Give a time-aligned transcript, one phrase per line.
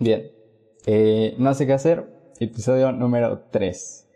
[0.00, 0.30] Bien.
[0.86, 2.06] Eh, no sé qué hacer.
[2.38, 4.08] Episodio número 3.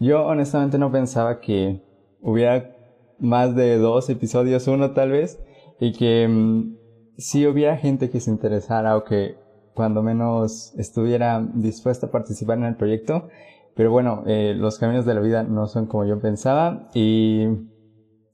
[0.00, 1.80] Yo honestamente no pensaba que
[2.20, 2.76] hubiera
[3.20, 5.40] más de dos episodios, uno tal vez,
[5.78, 6.76] y que mm,
[7.18, 9.36] si hubiera gente que se interesara o que
[9.74, 13.28] cuando menos estuviera dispuesta a participar en el proyecto.
[13.76, 16.88] Pero bueno, eh, los caminos de la vida no son como yo pensaba.
[16.94, 17.42] Y,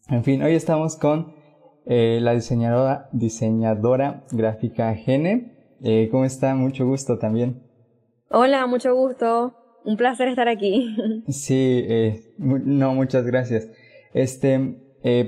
[0.08, 1.34] en fin, hoy estamos con
[1.84, 5.53] eh, la diseñadora, diseñadora gráfica Gene.
[5.82, 6.54] Eh, ¿Cómo está?
[6.54, 7.62] Mucho gusto también.
[8.30, 9.54] Hola, mucho gusto.
[9.84, 10.96] Un placer estar aquí.
[11.28, 11.86] Sí,
[12.38, 13.68] no, muchas gracias.
[14.12, 14.78] Este,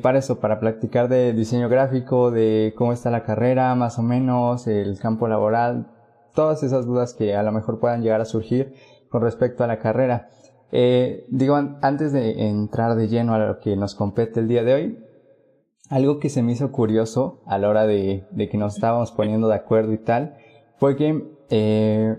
[0.03, 4.67] para eso, para practicar de diseño gráfico, de cómo está la carrera, más o menos,
[4.67, 5.89] el campo laboral,
[6.34, 8.75] todas esas dudas que a lo mejor puedan llegar a surgir
[9.09, 10.28] con respecto a la carrera.
[10.73, 14.75] Eh, digo, antes de entrar de lleno a lo que nos compete el día de
[14.75, 14.98] hoy,
[15.89, 19.55] algo que se me hizo curioso a la hora de, que nos estábamos poniendo de
[19.55, 20.37] acuerdo y tal,
[20.79, 22.16] fue que eh,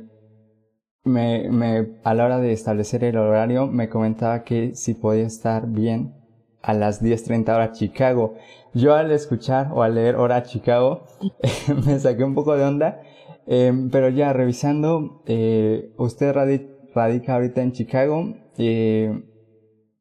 [1.03, 6.13] me, a la hora de establecer el horario me comentaba que si podía estar bien
[6.61, 8.35] a las 10.30 hora Chicago.
[8.73, 11.05] Yo al escuchar o al leer hora Chicago
[11.85, 13.01] me saqué un poco de onda
[13.47, 18.33] Em, pero ya revisando, eh, usted radica ahorita en Chicago.
[18.57, 19.23] Eh,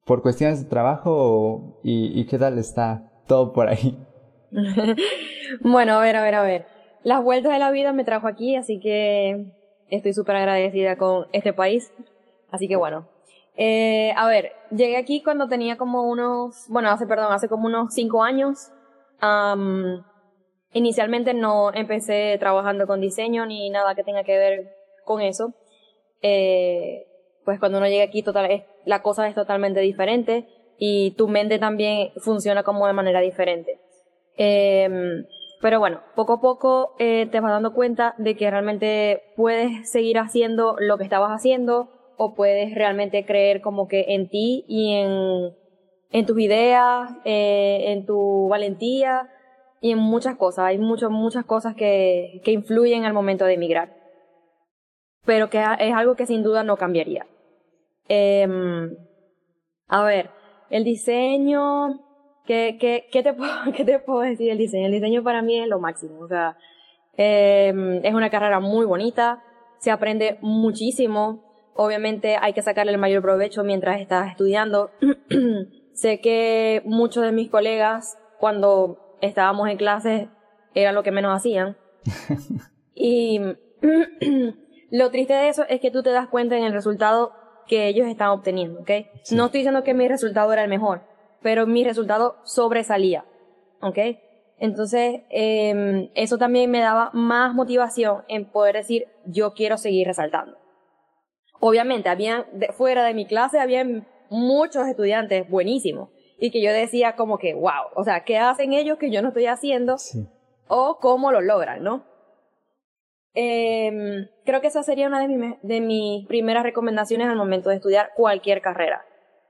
[0.04, 3.96] ¿Por cuestiones de trabajo y, qué tal está todo por ahí?
[5.60, 6.75] bueno, a ver, a ver, a ver.
[7.06, 9.52] Las vueltas de la vida me trajo aquí, así que
[9.90, 11.92] estoy súper agradecida con este país.
[12.50, 13.06] Así que bueno.
[13.56, 17.94] Eh, a ver, llegué aquí cuando tenía como unos, bueno, hace, perdón, hace como unos
[17.94, 18.72] cinco años.
[20.72, 25.54] Inicialmente no empecé trabajando con diseño ni nada que tenga que ver con eso.
[26.22, 27.06] Eh,
[27.44, 32.10] pues cuando uno llega aquí total, la cosa es totalmente diferente y tu mente también
[32.16, 33.78] funciona como de manera diferente.
[34.36, 35.24] Em,
[35.60, 40.18] pero bueno, poco a poco eh, te vas dando cuenta de que realmente puedes seguir
[40.18, 45.54] haciendo lo que estabas haciendo o puedes realmente creer como que en ti y en,
[46.10, 49.30] en tus ideas, eh, en tu valentía
[49.80, 50.66] y en muchas cosas.
[50.66, 53.94] Hay muchas, muchas cosas que, que influyen al momento de emigrar.
[55.24, 57.26] Pero que es algo que sin duda no cambiaría.
[58.08, 58.96] Em,
[59.88, 60.30] a ver,
[60.70, 62.05] el diseño,
[62.46, 64.86] ¿qué, qué, qué, te puedo, ¿qué te puedo decir del diseño?
[64.86, 66.20] El diseño para mí es lo máximo.
[66.20, 66.56] O sea,
[67.16, 69.42] em, es una carrera muy bonita,
[69.78, 71.44] se aprende muchísimo.
[71.74, 74.90] Obviamente hay que sacarle el mayor provecho mientras estás estudiando.
[75.92, 80.28] sé que muchos de mis colegas, cuando estábamos en clase
[80.74, 81.76] era lo que menos hacían.
[82.94, 83.40] y
[84.90, 87.32] lo triste de eso es que tú te das cuenta en el resultado
[87.66, 88.90] que ellos están obteniendo, ¿ok?
[89.32, 91.02] No estoy diciendo que mi resultado era el mejor,
[91.42, 93.24] pero mi resultado sobresalía,
[93.80, 93.98] ¿ok?
[94.58, 100.56] Entonces, em, eso también me daba más motivación en poder decir, yo quiero seguir resaltando.
[101.60, 102.46] Obviamente, había,
[102.76, 103.84] fuera de mi clase, había
[104.30, 108.98] muchos estudiantes buenísimos, y que yo decía como que, wow, o sea, ¿qué hacen ellos
[108.98, 109.96] que yo no estoy haciendo?
[110.68, 112.04] O cómo lo logran, ¿no?
[113.34, 118.10] Eh, creo que esa sería una de, de mis primeras recomendaciones al momento de estudiar
[118.16, 119.04] cualquier carrera.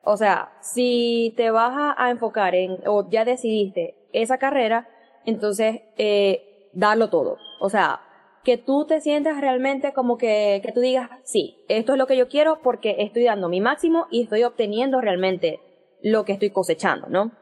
[0.08, 4.88] O sea, si te vas a, enfocar en, o ya decidiste esa carrera,
[5.24, 7.38] entonces, eh, darlo todo.
[7.58, 8.00] O sea,
[8.44, 12.16] que tú te sientas realmente como que, que tú digas, sí, esto es lo que
[12.16, 15.58] yo quiero porque estoy dando mi máximo y estoy obteniendo realmente
[16.02, 17.32] lo que estoy cosechando, ¿no?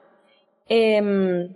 [0.67, 1.55] Em,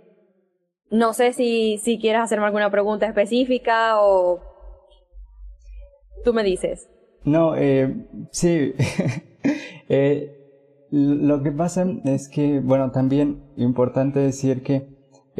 [0.91, 4.41] no sé si, si quieres hacerme alguna pregunta específica o
[6.23, 6.87] tú me dices.
[7.23, 7.95] No, eh,
[8.29, 8.75] sí.
[9.89, 10.38] eh,
[10.91, 14.87] lo que pasa es que, bueno, también importante decir que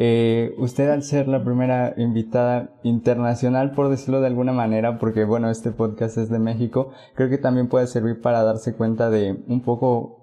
[0.02, 5.50] eh, usted al ser la primera invitada internacional, por decirlo de alguna manera, porque bueno,
[5.50, 9.60] este podcast es de México, creo que también puede servir para darse cuenta de un
[9.60, 10.20] poco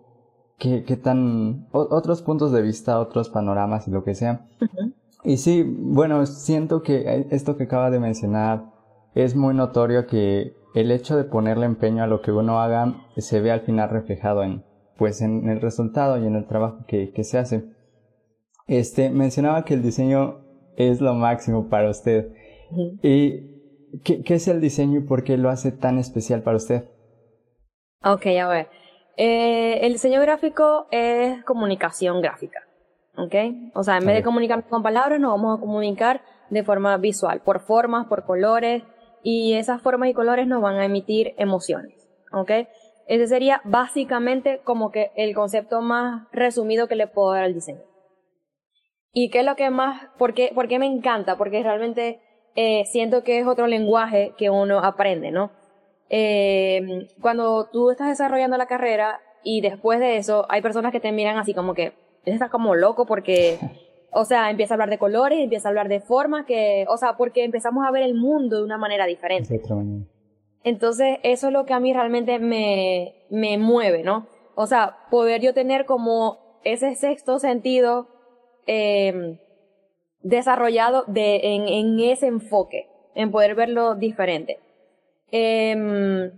[0.58, 4.48] qué, qué tan, otros puntos de vista, otros panoramas y lo que sea.
[5.24, 8.72] Y sí, bueno, siento que esto que acaba de mencionar
[9.14, 13.42] es muy notorio que el hecho de ponerle empeño a lo que uno haga se
[13.42, 14.64] ve al final reflejado en,
[14.98, 17.64] pues, en el resultado y en el trabajo que, que se hace.
[18.68, 20.42] Este, mencionaba que el diseño
[20.76, 22.34] es lo máximo para usted.
[23.02, 26.86] ¿Y qué, qué es el diseño y por qué lo hace tan especial para usted?
[28.04, 28.68] Ok, a ver.
[29.18, 32.62] Eh, el diseño gráfico es comunicación gráfica.
[33.18, 33.34] ¿Ok?
[33.74, 36.22] O sea, en vez de comunicar con palabras, nos vamos a comunicar
[36.52, 38.84] de forma visual, por formas, por colores,
[39.24, 42.08] y esas formas y colores nos van a emitir emociones.
[42.32, 42.52] ¿Ok?
[43.08, 47.82] Ese sería básicamente como que el concepto más resumido que le puedo dar al diseño.
[49.14, 51.38] ¿Y qué es lo que más, por qué, por qué me encanta?
[51.38, 52.20] Porque realmente
[52.56, 55.52] eh, siento que es otro lenguaje que uno aprende, ¿no?
[56.10, 61.12] Eh, cuando tú estás desarrollando la carrera y después de eso hay personas que te
[61.12, 61.94] miran así como que,
[62.26, 63.58] estás como loco porque,
[64.12, 67.16] o sea, empieza a hablar de colores, empieza a hablar de formas que, o sea,
[67.16, 69.62] porque empezamos a ver el mundo de una manera diferente.
[70.64, 74.28] Entonces, eso es lo que a mí realmente me, me mueve, ¿no?
[74.56, 78.08] O sea, poder yo tener como ese sexto sentido
[78.66, 79.40] eh,
[80.22, 84.60] desarrollado de, en, en, ese enfoque, en poder verlo diferente.
[85.32, 86.32] Eh,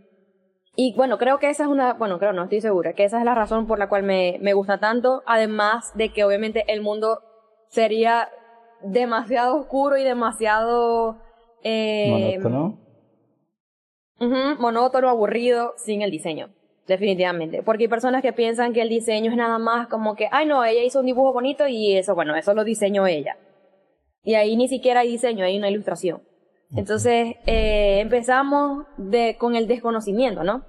[0.81, 3.25] y bueno, creo que esa es una, bueno, creo no, estoy segura, que esa es
[3.25, 7.19] la razón por la cual me, me gusta tanto, además de que obviamente el mundo
[7.67, 8.29] sería
[8.81, 11.17] demasiado oscuro y demasiado...
[11.63, 12.39] Eh.
[14.19, 16.49] Monótono, aburrido, sin el diseño.
[16.87, 17.61] Definitivamente.
[17.61, 20.65] Porque hay personas que piensan que el diseño es nada más como que, ay no,
[20.65, 23.37] ella hizo un dibujo bonito y eso, bueno, eso lo diseñó ella.
[24.23, 26.23] Y ahí ni siquiera hay diseño, hay una ilustración.
[26.75, 30.65] Entonces, eh, empezamos de, con el desconocimiento, ¿no?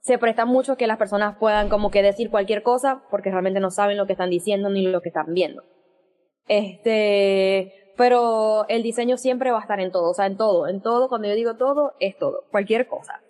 [0.00, 3.70] Se presta mucho que las personas puedan como que decir cualquier cosa porque realmente no
[3.70, 5.62] saben lo que están diciendo ni lo que están viendo.
[6.46, 10.80] Este, pero el diseño siempre va a estar en todo, o sea, en todo, en
[10.80, 13.20] todo, cuando yo digo todo, es todo, cualquier cosa.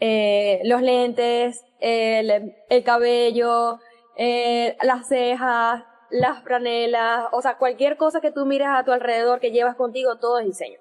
[0.00, 3.78] Eh, los lentes, el, el cabello,
[4.16, 9.40] eh, las cejas, las franelas, o sea, cualquier cosa que tú mires a tu alrededor
[9.40, 10.78] que llevas contigo, todo es diseño.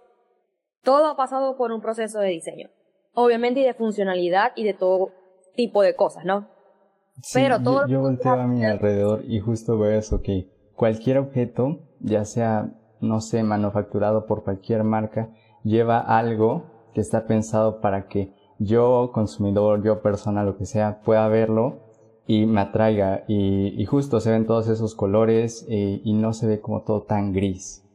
[0.83, 2.69] Todo ha pasado por un proceso de diseño.
[3.13, 5.11] Obviamente y de funcionalidad y de todo
[5.55, 6.47] tipo de cosas, ¿no?
[7.33, 7.85] Pero todo...
[7.85, 12.71] Yo, yo volteo a mi alrededor y justo veo eso, que cualquier objeto, ya sea,
[13.01, 15.29] no sé, manufacturado por cualquier marca,
[15.63, 16.63] lleva algo
[16.93, 21.79] que está pensado para que yo, consumidor, yo persona, lo que sea, pueda verlo
[22.27, 23.23] y me atraiga.
[23.27, 27.33] Y, justo se ven todos esos colores eh, y no se ve como todo tan
[27.33, 27.85] gris.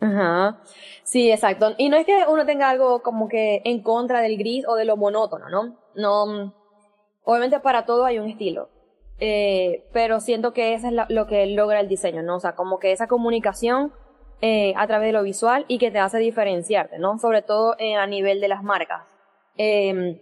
[0.00, 0.60] Ajá.
[1.02, 1.70] Sí, exacto.
[1.78, 4.84] Y no es que uno tenga algo como que en contra del gris o de
[4.84, 5.76] lo monótono, ¿no?
[5.94, 6.54] No.
[7.22, 8.68] Obviamente para todo hay un estilo.
[9.18, 12.36] Eh, pero siento que eso es lo que logra el diseño, ¿no?
[12.36, 13.92] O sea, como que esa comunicación
[14.46, 17.18] eh, a través de lo visual y que te hace diferenciarte, ¿no?
[17.18, 19.00] Sobre todo eh, a nivel de las marcas.
[19.56, 20.20] Em,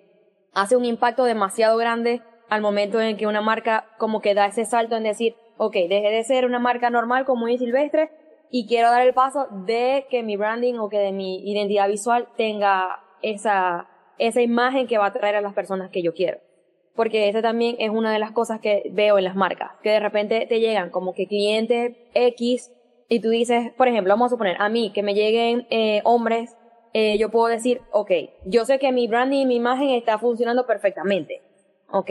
[0.54, 4.64] hace un impacto demasiado grande al momento en que una marca como que da ese
[4.64, 8.12] salto en decir, ok, deje de ser una marca normal como muy silvestre
[8.48, 12.28] y quiero dar el paso de que mi branding o que de mi identidad visual
[12.36, 13.88] tenga esa,
[14.18, 16.38] esa imagen que va a atraer a las personas que yo quiero.
[16.94, 19.98] Porque esa también es una de las cosas que veo en las marcas, que de
[19.98, 22.70] repente te llegan como que clientes X
[23.08, 26.56] y tú dices, por ejemplo, vamos a suponer, a mí que me lleguen eh, hombres,
[26.94, 28.10] eh, yo puedo decir, ok,
[28.44, 31.42] yo sé que mi branding y mi imagen está funcionando perfectamente,
[31.90, 32.10] ok,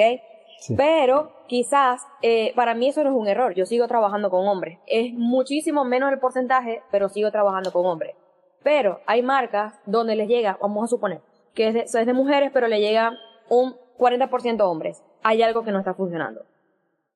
[0.77, 3.53] pero quizás eh, para mí eso no es un error.
[3.53, 4.79] Yo sigo trabajando con hombres.
[4.85, 8.15] Es muchísimo menos el porcentaje, pero sigo trabajando con hombres.
[8.63, 11.21] Pero hay marcas donde les llega, vamos a suponer,
[11.55, 13.13] que es de, es de mujeres, pero le llega
[13.49, 15.03] un 40% hombres.
[15.23, 16.43] Hay algo que no está funcionando.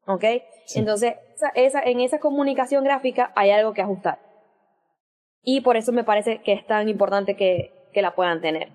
[0.08, 0.24] ¿Ok?
[0.76, 1.16] Entonces,
[1.56, 4.20] esa, en esa comunicación gráfica hay algo que ajustar.
[5.44, 8.70] Y por eso me parece que es tan importante que, que la puedan tener.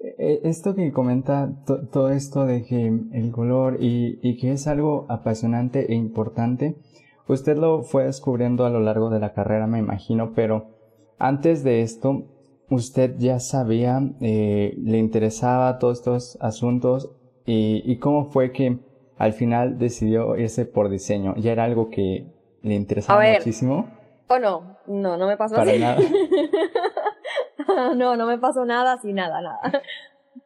[0.00, 1.50] Eh, esto que comenta,
[1.90, 6.76] todo esto de que el color y, y, que es algo apasionante e importante,
[7.26, 10.78] usted lo fue descubriendo a lo largo de la carrera, me imagino, pero
[11.18, 12.26] antes de esto,
[12.70, 17.10] usted ya sabía, eh, le interesaba todos estos asuntos
[17.44, 18.78] y, y cómo fue que
[19.18, 21.34] al final decidió irse por diseño.
[21.36, 22.26] ¿Ya era algo que
[22.62, 23.88] le interesaba muchísimo?
[24.28, 24.78] ¿O no?
[24.86, 25.98] No, no me pasó Para Nada.
[27.96, 29.60] no, no me pasó nada así, nada, nada.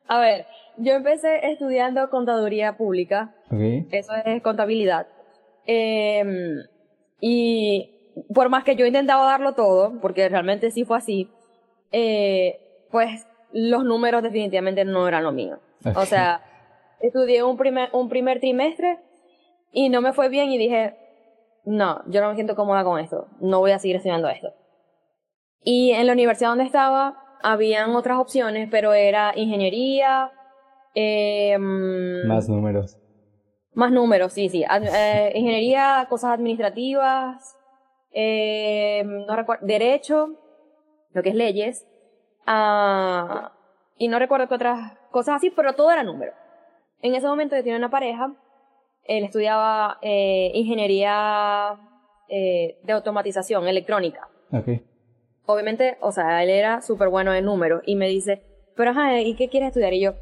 [0.09, 3.35] A ver, yo empecé estudiando contaduría pública.
[3.91, 5.07] Eso es contabilidad.
[5.67, 6.57] Em,
[7.21, 7.91] y
[8.35, 11.31] por más que yo intentaba darlo todo, porque realmente sí fue así,
[11.93, 15.59] eh, pues los números definitivamente no eran lo mío.
[15.97, 16.43] O sea,
[17.03, 18.99] estudié un primer, un primer trimestre
[19.73, 20.97] y no me fue bien y dije,
[21.65, 24.53] no, yo no me siento cómoda con esto, no voy a seguir estudiando esto.
[25.65, 30.33] Y en la universidad donde estaba, habían otras opciones, pero era ingeniería.
[30.95, 32.99] Eh, más números.
[33.75, 34.65] Más números, sí, sí.
[34.65, 37.57] Eh, ingeniería, cosas administrativas,
[38.13, 40.37] eh, no recuerdo, derecho,
[41.13, 41.87] lo que es leyes,
[42.47, 43.53] ah,
[43.97, 46.33] y no recuerdo qué otras cosas así, pero todo era número.
[47.03, 48.35] En ese momento yo tenía una pareja,
[49.05, 51.77] él estudiaba eh, ingeniería
[52.29, 54.29] eh, de automatización electrónica.
[54.53, 54.83] Okay
[55.47, 58.43] obviamente, o sea, él era súper bueno en números y me dice,
[58.77, 59.93] pero ajá, ¿y qué quieres estudiar?
[59.95, 60.15] Y yo,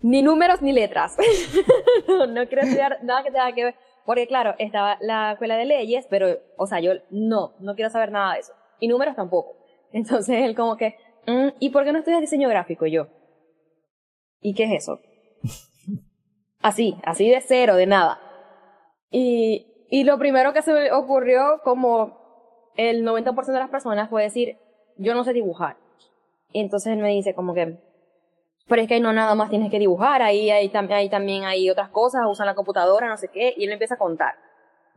[0.00, 1.16] ni números ni letras.
[2.08, 3.74] no, quiero estudiar nada que tenga que ver.
[4.04, 8.12] Porque claro, estaba la escuela de leyes, pero, o sea, yo no, no quiero saber
[8.12, 8.52] nada de eso.
[8.78, 9.56] Y números tampoco.
[9.92, 10.96] Entonces él como que,
[11.26, 12.84] mm, ¿y por qué no estudias diseño gráfico?
[12.86, 13.06] Y yo,
[14.40, 15.00] ¿y qué es eso?
[16.64, 18.18] Así, así de cero, de nada.
[19.10, 24.22] Y, y lo primero que se me ocurrió, como el 90% de las personas, fue
[24.22, 24.56] decir,
[24.96, 25.76] yo no sé dibujar.
[26.52, 27.78] Y entonces él me dice como que,
[28.66, 31.90] pero es que no nada más tienes que dibujar, ahí, ahí, ahí también hay otras
[31.90, 34.34] cosas, usan la computadora, no sé qué, y él empieza a contar.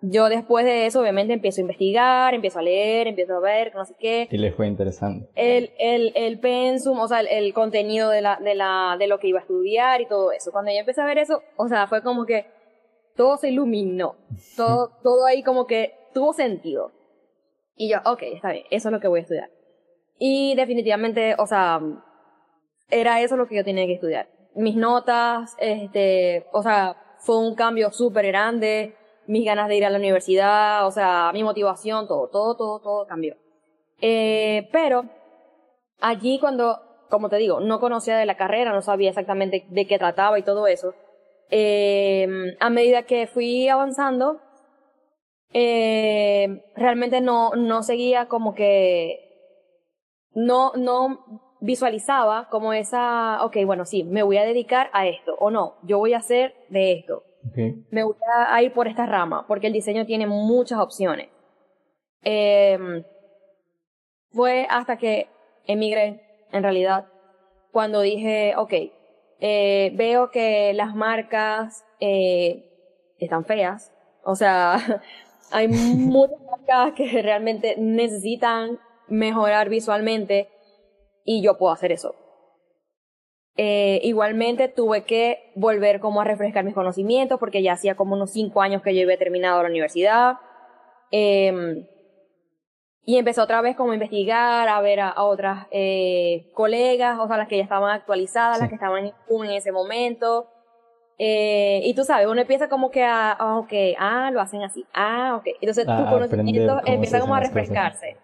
[0.02, 3.84] Yo después de eso, obviamente, empiezo a investigar, empiezo a leer, empiezo a ver, no
[3.84, 4.28] sé qué.
[4.30, 5.28] Y le fue interesante.
[5.34, 9.18] El, el, el pensum, o sea, el, el, contenido de, la, de, la, de lo
[9.20, 10.52] que iba a estudiar y todo eso.
[10.52, 12.46] Cuando yo empecé a ver eso, o sea, fue como que
[13.16, 14.16] todo se iluminó.
[14.56, 16.92] Todo, todo ahí como que tuvo sentido.
[17.76, 19.50] Y yo, ok, está bien, eso es lo que voy a estudiar.
[20.20, 21.82] Y definitivamente, o sea,
[22.90, 24.30] era eso lo que yo tenía que estudiar.
[24.56, 28.96] Mis notas, este, o sea, fue un cambio súper grande
[29.28, 33.08] mis ganas de ir a la universidad, o sea, mi motivación, todo, todo, todo, todo
[33.08, 33.36] cambió.
[34.02, 35.06] Eh, pero
[36.00, 39.98] allí cuando, como te digo, no conocía de la carrera, no sabía exactamente de qué
[39.98, 40.94] trataba y todo eso,
[41.50, 44.40] eh, a medida que fui avanzando,
[45.54, 49.24] eh, realmente no, no seguía como que,
[50.34, 55.50] no, no visualizaba como esa, ok, bueno, sí, me voy a dedicar a esto, o
[55.50, 57.24] no, yo voy a hacer de esto,
[57.92, 58.16] me voy
[58.64, 61.30] ir por esta rama, porque el diseño tiene muchas opciones.
[62.24, 63.04] Em,
[64.32, 65.28] fue hasta que
[65.66, 67.08] emigré, en realidad,
[67.72, 68.74] cuando dije, ok,
[69.40, 72.66] eh, veo que las marcas eh,
[73.20, 74.78] están feas, o sea,
[75.52, 80.50] hay muchas marcas que realmente necesitan mejorar visualmente
[81.24, 82.16] y yo puedo hacer eso.
[83.58, 88.32] Eh, igualmente tuve que volver como a refrescar mis conocimientos porque ya hacía como unos
[88.32, 90.38] cinco años que yo había terminado la universidad.
[91.12, 91.88] Eh,
[93.08, 97.38] y empecé otra vez como a investigar, a ver a, otras eh, colegas, o sea,
[97.38, 100.50] las que ya estaban actualizadas, las que estaban en, en ese momento.
[101.18, 104.86] Eh, y tú sabes, uno empieza como que a, ah, ok, ah, lo hacen así,
[104.94, 105.48] ah, ok.
[105.62, 108.18] Entonces tu conocimiento empieza como a refrescarse.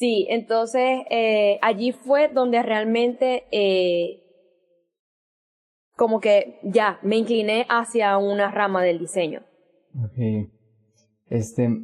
[0.00, 4.22] Sí, entonces eh, allí fue donde realmente eh,
[5.94, 9.42] como que ya me incliné hacia una rama del diseño.
[10.02, 10.48] Ok.
[11.28, 11.82] Este,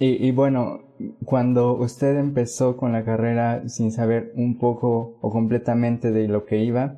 [0.00, 6.26] y, bueno, cuando usted empezó con la carrera sin saber un poco o completamente de
[6.26, 6.96] lo que iba,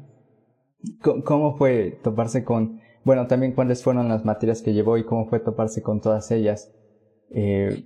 [1.26, 5.40] ¿cómo fue toparse con, bueno, también cuáles fueron las materias que llevó y cómo fue
[5.40, 6.72] toparse con todas ellas?
[7.34, 7.84] Eh,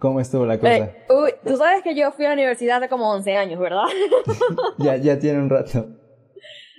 [0.00, 0.76] ¿Cómo estuvo la cosa?
[0.76, 3.84] Eh, uy, tú sabes que yo fui a la universidad hace como 11 años, ¿verdad?
[4.78, 5.86] ya, ya tiene un rato.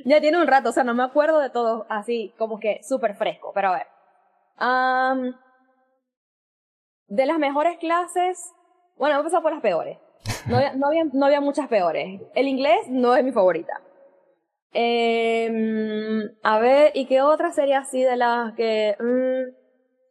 [0.06, 3.16] Ya tiene un rato, o sea, no me acuerdo de todo así, como que súper
[3.16, 5.34] fresco, pero a ver.
[7.10, 8.54] de las mejores clases,
[8.96, 9.98] bueno, a empezar por las peores.
[10.48, 12.22] No había, no había, no había muchas peores.
[12.36, 13.82] El inglés no es mi favorita.
[14.72, 15.50] Eh,
[16.42, 18.96] a ver, ¿y qué otra sería así de las que...
[19.00, 19.57] Mm,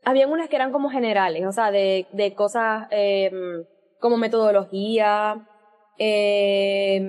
[0.06, 3.28] habían unas que eran como generales, o sea, de, de cosas eh,
[3.98, 5.48] como metodología,
[5.98, 7.00] eh,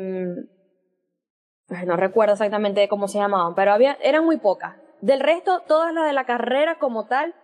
[1.85, 4.77] no recuerdo exactamente cómo se llamaban, pero había, eran muy pocas.
[5.01, 7.35] Del resto, todas las de la carrera como tal,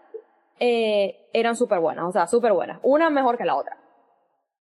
[0.59, 2.79] eh, eran súper buenas, o sea, súper buenas.
[2.81, 3.77] Una mejor que la otra.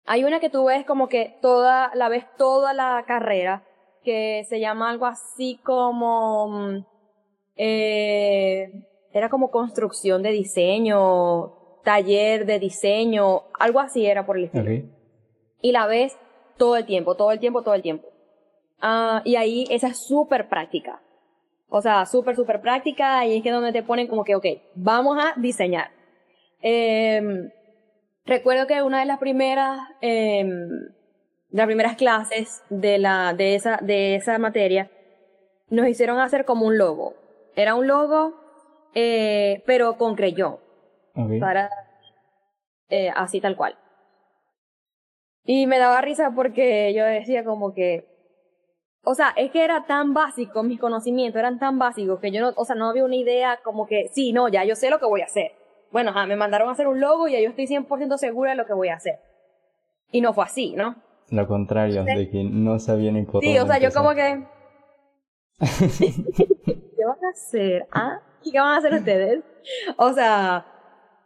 [0.06, 3.64] Hay una que tú ves como que toda, la ves toda la carrera,
[4.02, 6.87] que se llama algo así como, mm,
[7.56, 11.52] eh, era como construcción de diseño,
[11.82, 14.88] taller de diseño, algo así era por el estilo.
[15.60, 16.16] Y la ves
[16.56, 18.08] todo el tiempo, todo el tiempo, todo el tiempo.
[18.80, 21.00] Ah, y ahí esa es súper práctica.
[21.68, 25.18] O sea, súper, súper práctica y es que donde te ponen como que, ok, vamos
[25.18, 25.90] a diseñar.
[26.62, 27.50] Eh,
[28.26, 33.78] recuerdo que una de las primeras, eh, de las primeras clases de la, de esa,
[33.82, 34.90] de esa materia,
[35.68, 37.14] nos hicieron hacer como un logo.
[37.54, 38.39] Era un logo
[38.94, 40.59] eh, pero con creyón.
[41.38, 41.68] Para,
[42.88, 43.76] eh, así tal cual.
[45.44, 48.06] Y me daba risa porque yo decía como que,
[49.02, 52.52] o sea, es que era tan básico, mis conocimientos eran tan básicos que yo no,
[52.56, 55.06] o sea, no había una idea como que, sí, no, ya yo sé lo que
[55.06, 55.52] voy a hacer.
[55.90, 58.66] Bueno, me mandaron a hacer un logo y ya yo estoy 100% segura de lo
[58.66, 59.18] que voy a hacer.
[60.12, 60.97] Y no fue así, ¿no?
[61.30, 64.44] Lo contrario, de que no sabía ni por Sí, o sea, yo como que...
[66.64, 67.87] ¿Qué van a hacer?
[67.92, 68.20] ¿Ah?
[68.44, 69.42] ¿Y qué van a hacer ustedes?
[69.97, 70.66] O sea,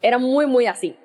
[0.00, 0.96] era muy, muy así.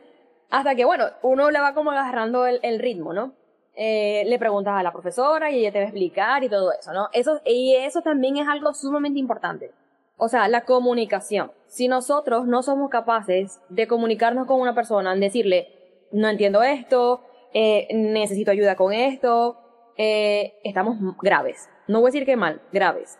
[0.49, 3.33] Hasta que, bueno, uno le va como agarrando el, el ritmo, ¿no?
[3.81, 6.91] Eh, le preguntas a la profesora y ella te va a explicar y todo eso,
[6.91, 7.07] ¿no?
[7.13, 9.71] Eso, y eso también es algo sumamente importante.
[10.17, 11.53] O sea, la comunicación.
[11.67, 15.69] Si nosotros no somos capaces de comunicarnos con una persona, en decirle,
[16.11, 17.21] no entiendo esto,
[17.53, 19.57] eh, necesito ayuda con esto,
[19.95, 21.69] eh, estamos graves.
[21.87, 23.17] No voy a decir que mal, graves.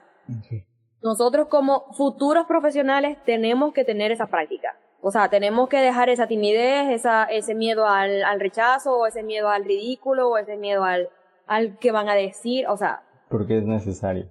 [1.02, 4.76] Nosotros como futuros profesionales tenemos que tener esa práctica.
[5.02, 9.24] O sea, tenemos que dejar esa timidez, esa, ese miedo al, al rechazo, o ese
[9.24, 11.10] miedo al ridículo, o ese miedo al,
[11.48, 13.04] al que van a decir, o sea.
[13.30, 14.28] Porque es necesario.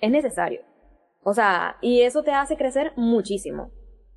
[0.00, 0.60] Es necesario.
[1.22, 3.70] O sea, y eso te hace crecer muchísimo.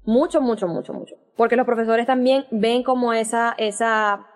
[0.04, 1.16] Mucho, mucho, mucho, mucho.
[1.38, 4.28] Porque los profesores también ven como esa, esa,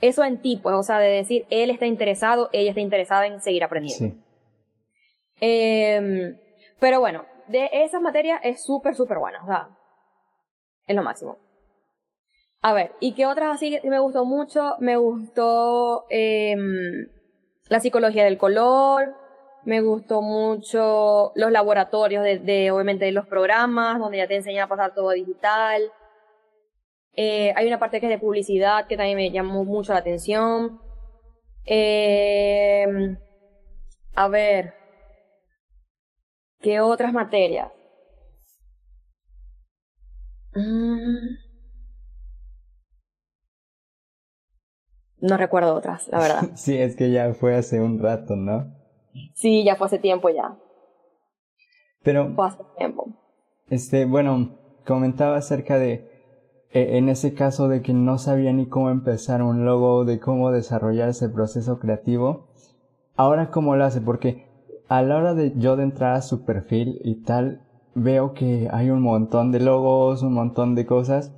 [0.00, 3.40] eso en ti, pues, o sea, de decir, él está interesado, ella está interesada en
[3.40, 4.16] seguir aprendiendo.
[4.16, 4.22] Sí.
[5.40, 6.34] Eh,
[6.80, 9.40] pero bueno, de esas materias es súper, súper buena,
[10.86, 11.38] es lo máximo.
[12.62, 14.76] A ver, ¿y qué otras así me gustó mucho?
[14.80, 16.56] Me gustó eh,
[17.68, 19.14] la psicología del color,
[19.64, 24.64] me gustó mucho los laboratorios de, de, obviamente, de los programas, donde ya te enseñan
[24.64, 25.82] a pasar todo digital.
[27.12, 30.80] Eh, hay una parte que es de publicidad que también me llamó mucho la atención.
[31.64, 32.86] Eh,
[34.14, 34.74] a ver,
[36.66, 37.70] ¿qué otras materias?
[40.52, 41.36] Mm.
[45.20, 46.40] No recuerdo otras, la verdad.
[46.56, 48.74] sí, es que ya fue hace un rato, ¿no?
[49.34, 50.58] Sí, ya fue hace tiempo ya.
[52.02, 52.34] Pero.
[52.34, 53.12] Fue hace tiempo.
[53.70, 56.10] Este, bueno, comentaba acerca de.
[56.72, 60.50] E, en ese caso de que no sabía ni cómo empezar un logo, de cómo
[60.50, 62.48] desarrollar ese proceso creativo.
[63.14, 64.00] Ahora, ¿cómo lo hace?
[64.00, 64.45] Porque
[64.88, 67.62] a la hora de yo de entrar a su perfil y tal,
[67.94, 71.32] veo que hay un montón de logos, un montón de cosas.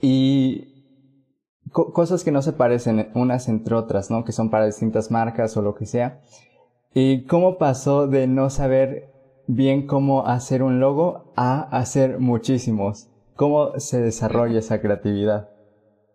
[0.00, 0.70] Y
[1.70, 4.24] cosas que no se parecen unas entre otras, ¿no?
[4.24, 6.20] Que son para distintas marcas o lo que sea.
[6.92, 9.12] ¿Y cómo pasó de no saber
[9.46, 13.08] bien cómo hacer un logo a hacer muchísimos?
[13.36, 15.50] ¿Cómo se desarrolla esa creatividad?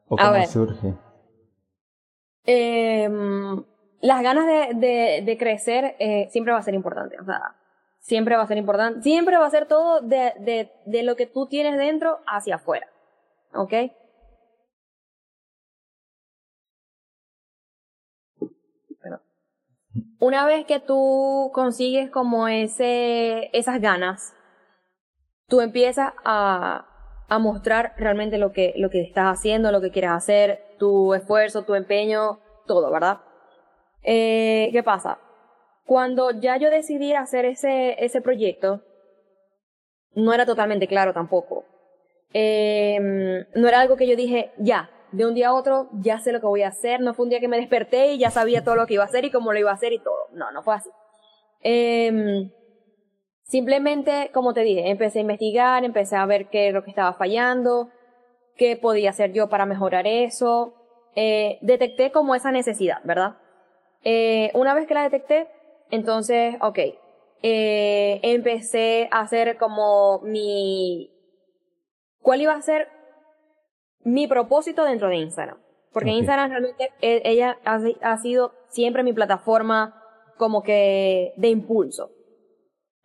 [0.08, 0.96] ¿O cómo surge?
[2.44, 3.63] Em,
[4.05, 7.19] las ganas de, crecer eh, siempre va a ser importante.
[7.19, 7.55] O sea,
[8.00, 9.01] siempre va a ser importante.
[9.01, 12.87] Siempre va a ser todo de lo que tú tienes dentro hacia afuera.
[13.53, 13.74] ¿Ok?
[20.20, 24.33] Una vez que tú consigues como ese, esas ganas,
[25.48, 26.87] tú empiezas a,
[27.27, 31.63] a mostrar realmente lo que, lo que estás haciendo, lo que quieres hacer, tu esfuerzo,
[31.63, 33.20] tu empeño, todo, ¿verdad?
[34.05, 35.20] Eh, ¿Qué pasa?
[35.85, 38.81] Cuando ya yo decidí hacer ese, ese proyecto,
[40.13, 41.65] no era totalmente claro tampoco.
[42.33, 43.00] Eh,
[43.55, 46.39] no era algo que yo dije, ya, de un día a otro ya sé lo
[46.39, 48.75] que voy a hacer, no fue un día que me desperté y ya sabía todo
[48.75, 50.27] lo que iba a hacer y cómo lo iba a hacer y todo.
[50.33, 50.89] No, no fue así.
[51.61, 52.51] Eh,
[53.44, 57.13] simplemente, como te dije, empecé a investigar, empecé a ver qué es lo que estaba
[57.13, 57.89] fallando,
[58.55, 60.74] qué podía hacer yo para mejorar eso.
[61.15, 63.37] Eh, detecté como esa necesidad, ¿verdad?
[64.05, 65.50] Eh, una vez que la detecté,
[65.91, 66.79] entonces, ok,
[67.44, 71.11] eh, empecé a hacer como mi...
[72.22, 72.87] ¿Cuál iba a ser
[74.05, 75.57] mi propósito dentro de Instagram.
[75.91, 80.01] Porque Instagram realmente, e, ella ha, sido siempre mi plataforma
[80.37, 82.11] como que de impulso.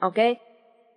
[0.01, 0.19] ¿Ok?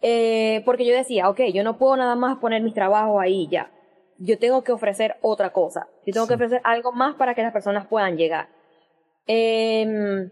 [0.02, 3.72] Eh, porque yo decía, ok, yo no puedo nada más poner mis trabajos ahí ya.
[4.18, 5.88] Yo tengo que ofrecer otra cosa.
[6.06, 8.50] Yo tengo que ofrecer algo más para que las personas puedan llegar.
[9.26, 10.30] Em,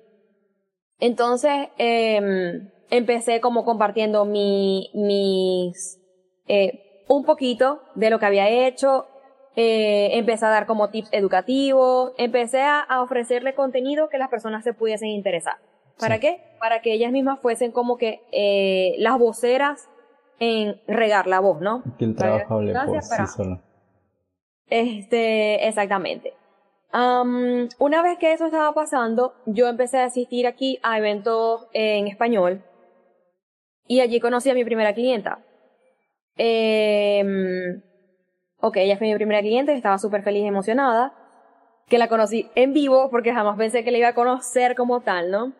[0.99, 5.99] entonces, em, empecé como compartiendo mi, mis,
[6.47, 9.07] eh, un poquito de lo que había hecho,
[9.55, 14.73] eh, empecé a dar como tips educativos, empecé a, ofrecerle contenido que las personas se
[14.73, 15.55] pudiesen interesar.
[15.99, 16.41] ¿Para qué?
[16.59, 19.87] Para que ellas mismas fuesen como que eh, las voceras
[20.39, 21.83] en regar la voz, ¿no?
[21.99, 23.61] Que el trabajo hable por sí solo.
[24.67, 26.33] Este, exactamente.
[26.93, 32.63] Una vez que eso estaba pasando, yo empecé a asistir aquí a eventos en español
[33.87, 35.43] y allí conocí a mi primera clienta.
[36.37, 37.23] Eh,
[38.61, 41.13] Ok, ella fue mi primera cliente, estaba súper feliz y emocionada,
[41.87, 45.31] que la conocí en vivo porque jamás pensé que la iba a conocer como tal,
[45.31, 45.53] ¿no?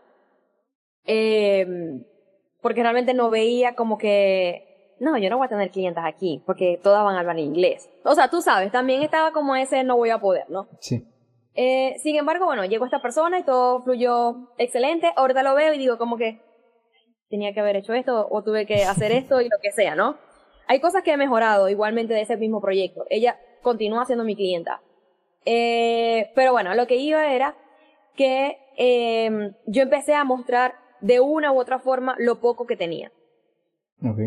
[1.06, 1.66] Eh,
[2.62, 6.80] porque realmente no veía como que, no, yo no voy a tener clientes aquí porque
[6.82, 7.90] todas van a hablar inglés.
[8.04, 10.68] O sea, tú sabes, también estaba como ese no voy a poder, ¿no?
[10.80, 11.04] Sí.
[11.56, 15.12] Eh, sin embargo, bueno, llegó esta persona y todo fluyó excelente.
[15.16, 16.42] Ahorita lo veo y digo como que
[17.30, 20.18] tenía que haber hecho esto o tuve que hacer esto y lo que sea, ¿no?
[20.68, 23.06] Hay cosas que he mejorado igualmente de ese mismo proyecto.
[23.10, 24.82] Ella continúa siendo mi clienta.
[25.46, 27.56] Eh, pero bueno, lo que iba era
[28.16, 33.12] que em, yo empecé a mostrar de una u otra forma lo poco que tenía.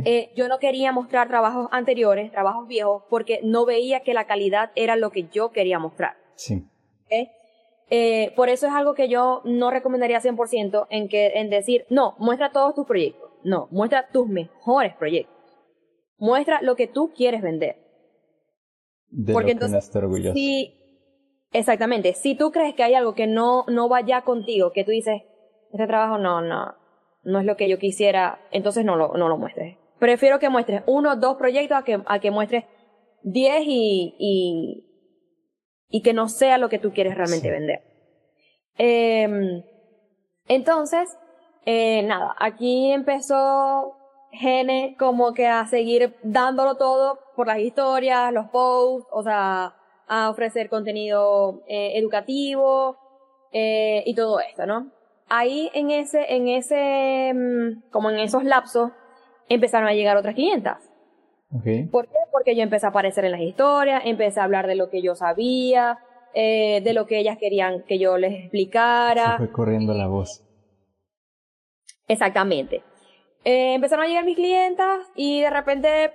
[0.04, 4.70] Eh, yo no quería mostrar trabajos anteriores, trabajos viejos, porque no veía que la calidad
[4.76, 6.16] era lo que yo quería mostrar.
[6.36, 6.64] Sí.
[7.10, 12.14] Eh, por eso es algo que yo no recomendaría 100% en, que, en decir, no,
[12.18, 13.30] muestra todos tus proyectos.
[13.44, 15.34] No, muestra tus mejores proyectos.
[16.18, 17.76] Muestra lo que tú quieres vender.
[19.10, 20.34] De Porque lo que entonces, orgulloso.
[20.34, 20.74] Si,
[21.52, 24.90] exactamente, si tú crees que hay algo que no, no va ya contigo, que tú
[24.90, 25.22] dices,
[25.72, 26.74] este trabajo no, no,
[27.22, 29.76] no es lo que yo quisiera, entonces no lo, no lo muestres.
[29.98, 32.64] Prefiero que muestres uno o dos proyectos a que, a que muestres
[33.22, 34.83] diez y, y,
[35.88, 37.82] y que no sea lo que tú quieres realmente vender.
[38.78, 39.62] Eh,
[40.48, 41.16] entonces,
[41.66, 43.96] eh, nada, aquí empezó
[44.32, 49.74] Gene como que a seguir dándolo todo por las historias, los posts, o sea,
[50.06, 52.98] a ofrecer contenido eh, educativo
[53.52, 54.90] eh, y todo esto, ¿no?
[55.28, 58.90] Ahí en ese, en ese, mm, como en esos lapsos,
[59.48, 60.90] empezaron a llegar otras clientas.
[61.60, 61.84] Okay.
[61.84, 62.18] ¿Por qué?
[62.34, 65.14] Porque yo empecé a aparecer en las historias, empecé a hablar de lo que yo
[65.14, 66.00] sabía,
[66.34, 69.38] eh, de lo que ellas querían que yo les explicara.
[69.38, 70.42] Se fue corriendo la voz.
[72.08, 72.82] Exactamente.
[73.44, 76.12] Eh, empezaron a llegar mis clientas y de repente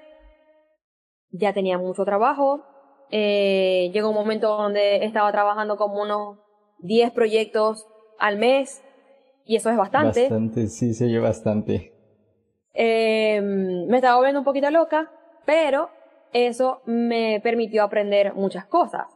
[1.32, 2.66] ya tenía mucho trabajo.
[3.12, 6.40] Eh, llegó un momento donde estaba trabajando como unos
[6.80, 7.88] 10 proyectos
[8.20, 8.84] al mes
[9.46, 10.24] y eso es bastante.
[10.24, 11.94] Bastante, sí, se oye bastante.
[12.74, 15.10] Eh, me estaba volviendo un poquito loca,
[15.46, 15.90] pero
[16.34, 19.08] eso me permitió aprender muchas cosas.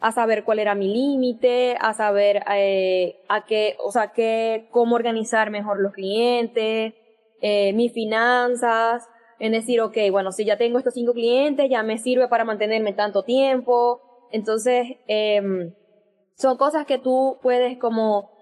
[0.00, 4.96] A saber cuál era mi límite, a saber eh, a qué, o sea, qué, cómo
[4.96, 6.94] organizar mejor los clientes,
[7.40, 11.98] eh, mis finanzas, en decir, ok, bueno, si ya tengo estos cinco clientes, ya me
[11.98, 14.00] sirve para mantenerme tanto tiempo.
[14.30, 15.72] Entonces, eh,
[16.34, 18.33] son cosas que tú puedes como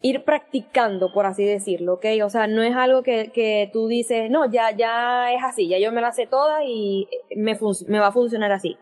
[0.00, 2.06] ir practicando, por así decirlo, ¿ok?
[2.24, 5.78] O sea, no es algo que, que tú dices, no, ya, ya es así, ya
[5.78, 8.76] yo me la sé toda y me, me va a funcionar así,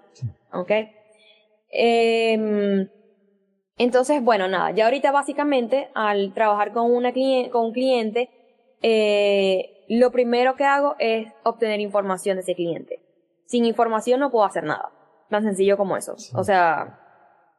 [0.53, 0.71] ¿ok?
[1.71, 2.89] Eh,
[3.77, 8.31] entonces, bueno, nada, ya ahorita básicamente al trabajar con, una con un cliente,
[8.83, 13.01] eh, lo primero que hago es obtener información de ese cliente.
[13.47, 14.91] Sin información no puedo hacer nada.
[15.29, 16.15] Tan sencillo como eso.
[16.35, 17.01] O sea,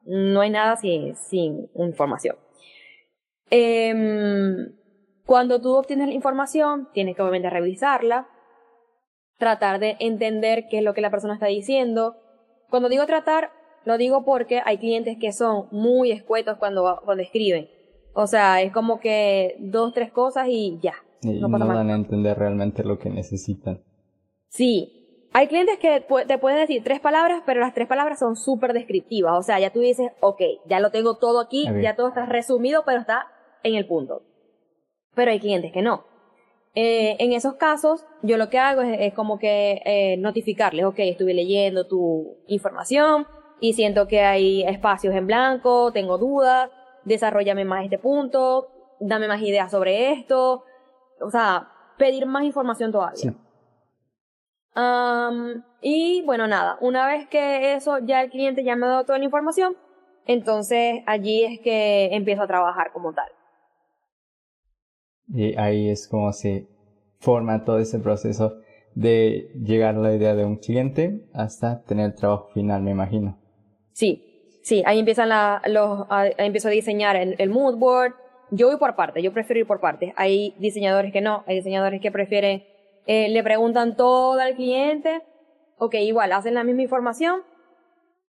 [0.03, 2.37] no hay nada sin, sin información.
[3.49, 3.93] Eh,
[5.25, 8.27] cuando tú obtienes la información, tienes que obviamente revisarla,
[9.37, 12.15] tratar de entender qué es lo que la persona está diciendo.
[12.69, 13.49] Cuando digo tratar,
[13.85, 17.69] lo digo porque hay clientes que son muy escuetos cuando, cuando escriben.
[18.13, 20.93] O sea, es como que dos, tres cosas y ya.
[21.21, 23.83] Y no, no dan a entender realmente lo que necesitan.
[24.49, 24.91] Sí.
[25.33, 29.33] Hay clientes que te pueden decir tres palabras, pero las tres palabras son súper descriptivas.
[29.37, 32.83] O sea, ya tú dices, ok, ya lo tengo todo aquí, ya todo está resumido,
[32.85, 33.27] pero está
[33.65, 34.21] en el punto.
[35.15, 36.05] Pero hay clientes que no.
[36.75, 41.33] Eh, en esos casos, yo lo que hago es, como que eh, notificarles, ok, estuve
[41.33, 43.27] leyendo tu información
[43.61, 46.69] y siento que hay espacios en blanco, tengo dudas,
[47.05, 48.67] desarrollame más este punto,
[48.99, 50.65] dame más ideas sobre esto,
[51.21, 53.33] o sea, pedir más información todavía.
[55.81, 59.17] y bueno, nada, una vez que eso ya el cliente ya me ha dado toda
[59.17, 59.77] la información,
[60.25, 63.29] entonces allí es que empiezo a trabajar como tal.
[65.33, 66.67] Y ahí es como se
[67.19, 68.59] forma todo ese proceso
[68.93, 73.37] de llegar a la idea de un cliente hasta tener el trabajo final, me imagino.
[73.91, 78.13] Sí, sí, ahí empiezan la, los, ahí empiezo a diseñar el, el mood board,
[78.51, 80.13] yo voy por partes, yo prefiero ir por partes.
[80.15, 82.63] Hay diseñadores que no, hay diseñadores que prefieren,
[83.05, 85.21] eh, le preguntan todo al cliente,
[85.77, 87.41] ok, igual, hacen la misma información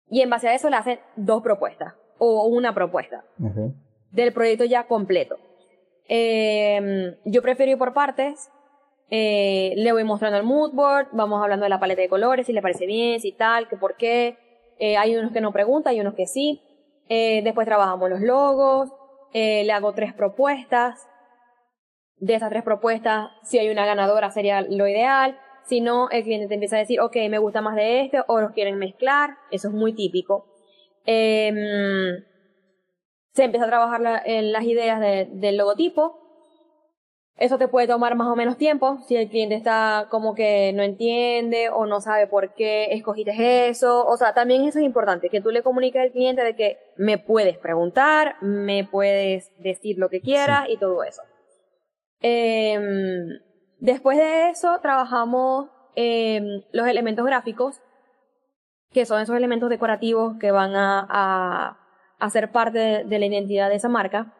[0.09, 3.23] y en base a eso le hacen dos propuestas o una propuesta
[4.11, 5.37] del proyecto ya completo.
[6.07, 8.49] Eh, yo prefiero ir por partes,
[9.09, 12.53] eh, le voy mostrando el mood board, vamos hablando de la paleta de colores, si
[12.53, 14.37] le parece bien, si tal, que por qué.
[14.79, 16.61] Eh, hay unos que no preguntan, hay unos que sí.
[17.07, 18.89] Eh, después trabajamos los logos,
[19.33, 21.07] eh, le hago tres propuestas.
[22.17, 25.37] De esas tres propuestas, si hay una ganadora sería lo ideal.
[25.65, 28.39] Si no, el cliente te empieza a decir, ok, me gusta más de este, o
[28.39, 29.31] los quieren mezclar.
[29.51, 30.45] Eso es muy típico.
[31.05, 31.55] Em,
[33.35, 36.21] se empieza a trabajar en las ideas del logotipo.
[37.37, 40.83] Eso te puede tomar más o menos tiempo si el cliente está como que no
[40.83, 44.05] entiende o no sabe por qué escogiste eso.
[44.07, 47.17] O sea, también eso es importante, que tú le comuniques al cliente de que me
[47.17, 51.21] puedes preguntar, me puedes decir lo que quieras y todo eso.
[52.21, 53.27] Em,
[53.79, 57.81] después de eso, trabajamos em, los elementos gráficos,
[58.91, 61.84] que son esos elementos decorativos que van a, a,
[62.29, 64.33] ser parte de, la identidad de esa marca.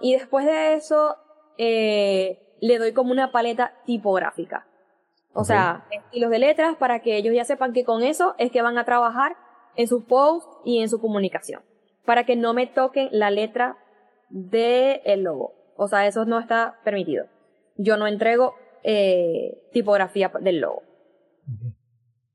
[0.00, 1.16] y después de eso,
[1.58, 4.66] eh, le doy como una paleta tipográfica.
[5.32, 8.62] O sea, estilos de letras para que ellos ya sepan que con eso es que
[8.62, 9.36] van a trabajar
[9.76, 11.62] en sus posts y en su comunicación,
[12.04, 13.78] para que no me toquen la letra
[14.30, 15.54] del el logo.
[15.76, 17.26] O sea, eso no está permitido.
[17.76, 20.82] Yo no entrego eh, tipografía del logo.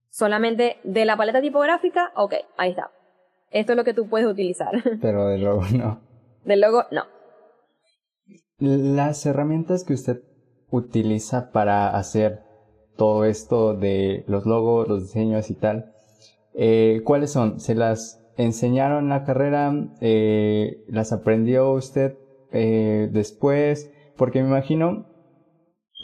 [0.10, 2.92] Solamente de la paleta tipográfica, ok, ahí está.
[3.54, 4.72] Esto es lo que tú puedes utilizar.
[5.02, 6.02] Pero del logo no.
[6.44, 7.04] Del logo no.
[8.58, 10.24] Las herramientas que usted
[10.72, 12.42] utiliza para hacer
[12.98, 15.94] todo esto de los logos, los diseños y tal,
[16.56, 17.60] eh, ¿cuáles son?
[17.60, 19.72] ¿Se las enseñaron en la carrera?
[20.02, 22.18] Eh, ¿Las aprendió usted
[22.52, 23.92] eh, después?
[24.18, 25.06] Porque me imagino,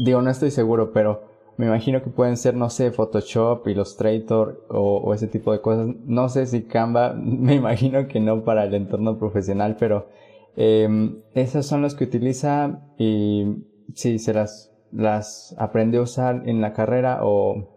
[0.04, 1.29] digo, no estoy seguro, pero
[1.60, 5.94] me imagino que pueden ser, no sé, Photoshop, Illustrator o, ese tipo de cosas.
[6.06, 10.08] No sé si Canva, me imagino que no para el entorno profesional, pero
[10.56, 10.88] eh,
[11.34, 13.58] esas son las que utiliza y
[13.94, 17.68] sí, se las, las aprendió a usar en la carrera o,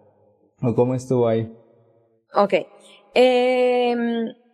[0.63, 1.53] o cómo estuvo ahí.
[2.35, 2.55] Ok.
[3.15, 3.97] Eh,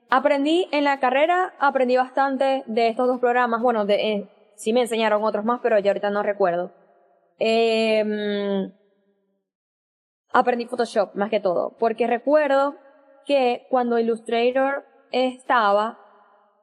[0.09, 3.61] aprendí en la carrera, aprendí bastante de estos dos programas.
[3.61, 6.73] Bueno, de, eh, sí me enseñaron otros más, pero yo ahorita no recuerdo.
[7.39, 8.73] Eh,
[10.33, 12.77] aprendí Photoshop más que todo, porque recuerdo
[13.25, 15.99] que cuando Illustrator estaba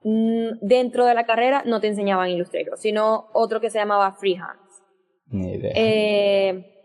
[0.03, 4.59] mm, dentro de la carrera no te enseñaban Illustrator, sino otro que se llamaba Freehand.
[5.27, 5.71] Ni idea.
[5.75, 6.81] Eh,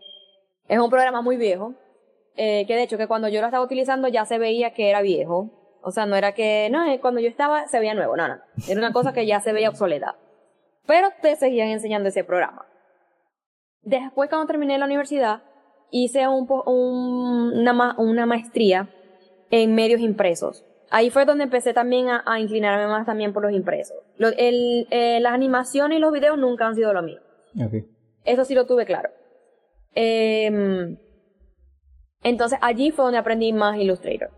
[0.67, 1.73] es un programa muy viejo,
[2.35, 5.01] eh, que de hecho que cuando yo lo estaba utilizando ya se veía que era
[5.01, 5.57] viejo.
[5.83, 8.35] O sea, no era que, no, eh, cuando yo estaba se veía nuevo, no, no.
[8.67, 10.15] Era una cosa que ya se veía obsoleta.
[10.85, 12.67] Pero te seguían enseñando ese programa.
[13.81, 15.41] Después cuando terminé la universidad,
[15.91, 18.89] hice un, una, una maestría
[19.51, 20.65] en medios impresos.
[20.89, 23.97] Ahí fue donde empecé también a, inclinarme más también por los impresos.
[24.17, 27.19] el, las animaciones y los videos nunca han sido lo mío.
[27.55, 27.85] Okay.
[28.25, 29.09] Eso sí lo tuve claro.
[29.93, 30.97] Em,
[32.23, 34.31] entonces allí fue donde aprendí más Illustrator.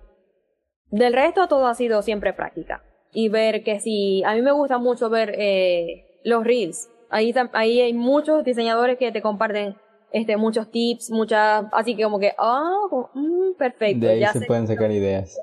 [0.90, 2.84] Del resto todo ha sido siempre práctica.
[3.12, 6.90] Y ver que si, a mí me gusta mucho ver eh, los reels.
[7.10, 9.76] Ahí, ahí hay muchos diseñadores que te comparten
[10.14, 14.06] este, muchos tips, muchas, así que como que, ah, mm, perfecto.
[14.06, 15.36] De ahí se pueden sacar ideas.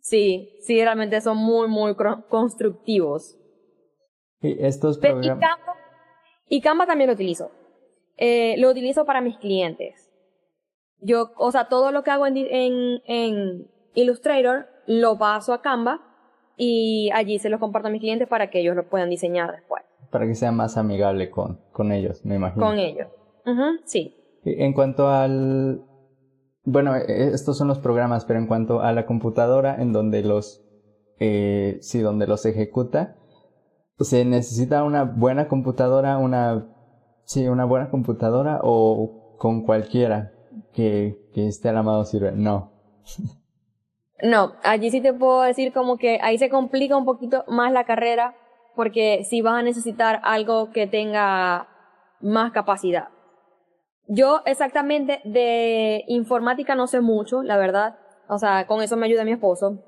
[0.00, 1.94] Sí, sí, realmente son muy, muy
[2.28, 3.38] constructivos.
[4.40, 5.38] Y estos programas...
[6.48, 7.50] Y Canva también lo utilizo.
[8.16, 10.10] Eh, lo utilizo para mis clientes.
[11.00, 16.00] Yo, o sea, todo lo que hago en, en, en Illustrator lo paso a Canva
[16.56, 19.82] y allí se los comparto a mis clientes para que ellos lo puedan diseñar después.
[20.10, 22.64] Para que sea más amigable con, con ellos, me imagino.
[22.64, 23.08] Con ellos.
[23.84, 24.14] Sí.
[24.44, 25.82] En cuanto al...
[26.64, 30.62] Bueno, e, estos son los programas, pero en cuanto a la computadora en donde los...
[31.20, 33.16] Eh, sí, donde los ejecuta,
[34.00, 36.66] se necesita una buena computadora, una,
[37.24, 40.32] sí, una buena computadora o con cualquiera
[40.72, 42.32] que, que esté a la mano sirve.
[42.32, 42.72] No.
[44.22, 47.84] No, allí sí te puedo decir como que ahí se complica un poquito más la
[47.84, 48.34] carrera
[48.74, 51.68] porque si vas a necesitar algo que tenga
[52.20, 53.08] más capacidad.
[54.06, 57.98] Yo exactamente de informática no sé mucho, la verdad.
[58.28, 59.82] O sea, con eso me ayuda mi esposo.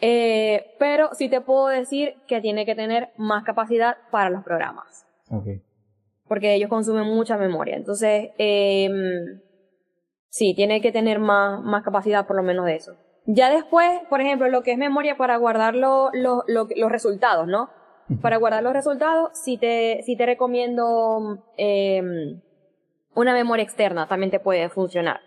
[0.00, 5.06] Eh, pero sí te puedo decir que tiene que tener más capacidad para los programas.
[5.30, 5.62] Okay.
[6.28, 7.76] Porque ellos consumen mucha memoria.
[7.76, 8.88] Entonces, eh,
[10.28, 12.92] sí, tiene que tener más, más capacidad por lo menos de eso.
[13.26, 17.70] Ya después, por ejemplo, lo que es memoria para guardar lo, lo, los resultados, ¿no?
[18.22, 22.40] Para guardar los resultados, sí te, sí te recomiendo eh,
[23.16, 25.20] una memoria externa, también te puede funcionar.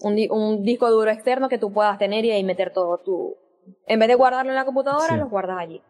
[0.00, 3.36] Un, un, disco duro externo que tú puedas tener y ahí meter todo tu,
[3.86, 5.82] en vez de guardarlo en la computadora, lo guardas allí.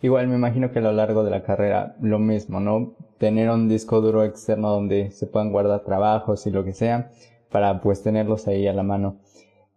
[0.00, 2.96] Igual me imagino que a lo largo de la carrera lo mismo, ¿no?
[3.18, 7.10] Tener un disco duro externo donde se puedan guardar trabajos y lo que sea,
[7.50, 9.20] para pues tenerlos ahí a la mano.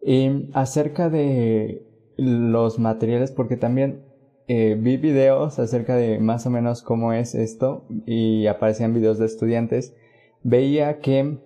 [0.02, 1.86] Y acerca de
[2.18, 4.04] los materiales, porque también
[4.48, 9.26] eh, vi videos acerca de más o menos cómo es esto y aparecían videos de
[9.26, 9.96] estudiantes,
[10.46, 11.40] veía que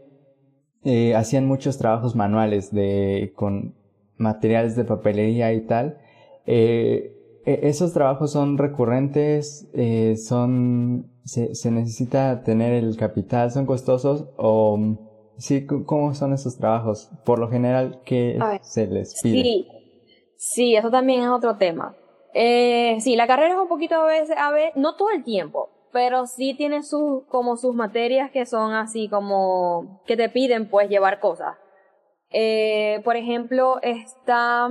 [0.83, 3.73] eh, hacían muchos trabajos manuales de con
[4.17, 5.97] materiales de papelería y tal.
[6.45, 9.67] Eh, e, ¿Esos trabajos son recurrentes?
[9.73, 13.51] Eh, son, se, se, necesita tener el capital?
[13.51, 14.25] ¿Son costosos?
[14.35, 14.77] ¿O
[15.37, 17.09] sí, cómo son esos trabajos?
[17.23, 19.43] Por lo general, ¿qué se les pide?
[19.43, 19.67] Sí,
[20.35, 21.95] sí, eso también es otro tema.
[22.33, 25.69] Eh, sí, la carrera es un poquito a veces, a veces, no todo el tiempo,
[25.91, 30.89] pero sí tiene sus, como sus materias que son así como, que te piden pues
[30.89, 31.57] llevar cosas.
[32.31, 34.69] Eh, por ejemplo, está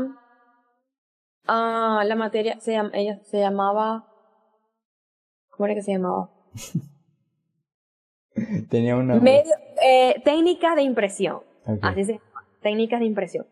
[1.46, 4.06] ah, la materia, se, ella se llamaba,
[5.50, 6.30] ¿cómo era que se llamaba?
[8.70, 9.16] Tenía una...
[9.16, 9.52] Medio,
[9.82, 11.42] eh, técnicas de impresión.
[11.82, 13.46] Así se llama, técnicas de impresión.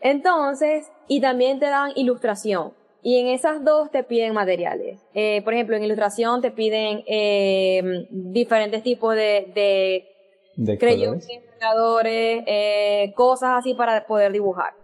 [0.00, 2.74] Entonces, y también te dan ilustración.
[3.08, 4.98] Y en esas dos te piden materiales.
[5.14, 10.08] Eh, por ejemplo, en ilustración te piden eh, diferentes tipos de, de,
[10.56, 14.74] ¿De creyones, marcadores, eh, cosas así para poder dibujar.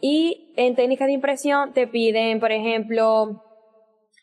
[0.00, 3.44] Y en técnicas de impresión te piden, por ejemplo,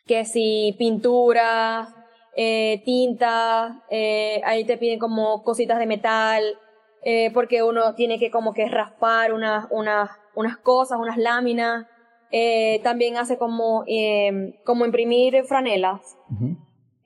[0.07, 1.89] que si pinturas,
[2.35, 6.57] eh, tintas, eh, ahí te piden como cositas de metal,
[7.03, 11.85] eh, porque uno tiene que como que raspar unas, unas, unas cosas, unas láminas.
[12.31, 16.17] Eh, también hace como, eh, como imprimir franelas.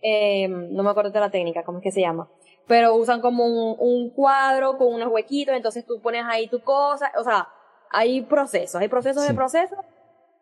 [0.02, 2.30] Eh, no me acuerdo de la técnica, ¿cómo es que se llama?
[2.68, 7.12] Pero usan como un, un cuadro con unos huequitos, entonces tú pones ahí tu cosa,
[7.18, 7.48] o sea,
[7.90, 9.30] hay procesos, hay procesos Sí.
[9.30, 9.80] de procesos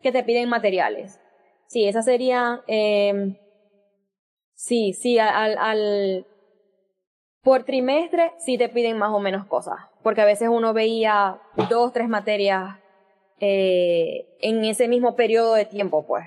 [0.01, 1.19] que te piden materiales.
[1.67, 3.37] Sí, esa sería, eh,
[4.55, 6.25] sí, sí, al, al,
[7.43, 11.39] por trimestre sí te piden más o menos cosas, porque a veces uno veía
[11.69, 12.77] dos, tres materias
[13.41, 16.25] eh, en ese mismo periodo de tiempo, pues.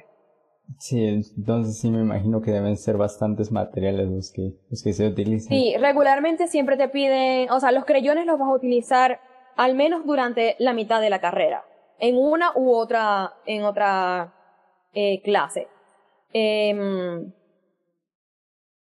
[0.79, 5.07] Sí, entonces sí me imagino que deben ser bastantes materiales los que, los que se
[5.07, 5.49] utilizan.
[5.49, 9.21] Sí, regularmente siempre te piden, o sea, los creyones los vas a utilizar
[9.57, 11.65] al menos durante la mitad de la carrera,
[12.01, 14.35] en una u otra, en otra
[14.93, 15.69] eh, clase.
[16.33, 17.33] Em,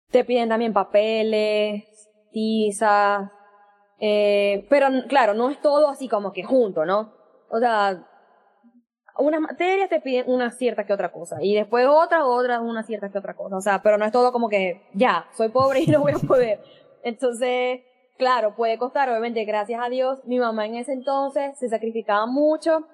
[0.09, 1.83] te piden también papeles,
[2.31, 3.29] tizas,
[3.99, 7.13] eh, pero claro, no es todo así como que junto, ¿no?
[7.49, 8.07] O sea,
[9.17, 13.10] unas materias te piden una cierta que otra cosa y después otras, otras una cierta
[13.10, 13.58] que otra cosa.
[13.58, 16.28] O sea, pero no es todo como que ya, soy pobre y no voy a
[16.28, 16.60] poder.
[17.04, 17.82] Entonces,
[18.17, 22.88] claro, puede costar, obviamente, gracias a Dios, mi mamá en ese entonces se sacrificaba mucho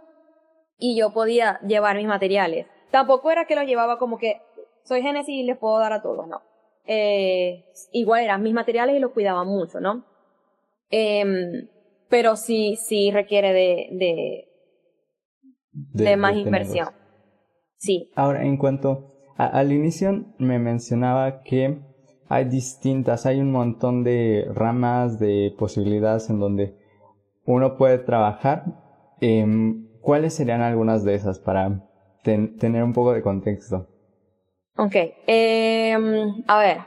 [0.78, 2.68] y yo podía llevar mis materiales.
[2.92, 4.42] Tampoco era que los llevaba como que
[4.84, 6.42] soy Génesis y les puedo dar a todos, no.
[6.86, 10.04] Eh, igual eran mis materiales y los cuidaba mucho, ¿no?
[10.90, 11.70] Em,
[12.10, 14.51] pero sí, sí requiere de, de,
[15.74, 16.46] de, más tenerlos.
[16.46, 16.88] inversión.
[17.78, 18.10] Sí.
[18.16, 21.80] Ahora, en cuanto a- al inicio me mencionaba que
[22.30, 26.76] hay distintas, hay un montón de ramas de posibilidades en donde
[27.46, 28.64] uno puede trabajar.
[29.20, 31.80] Em, ¿Cuáles serían algunas de esas para
[32.24, 33.88] ten- tener un poco de contexto?
[34.78, 34.96] Ok.
[35.28, 36.78] em, a ver.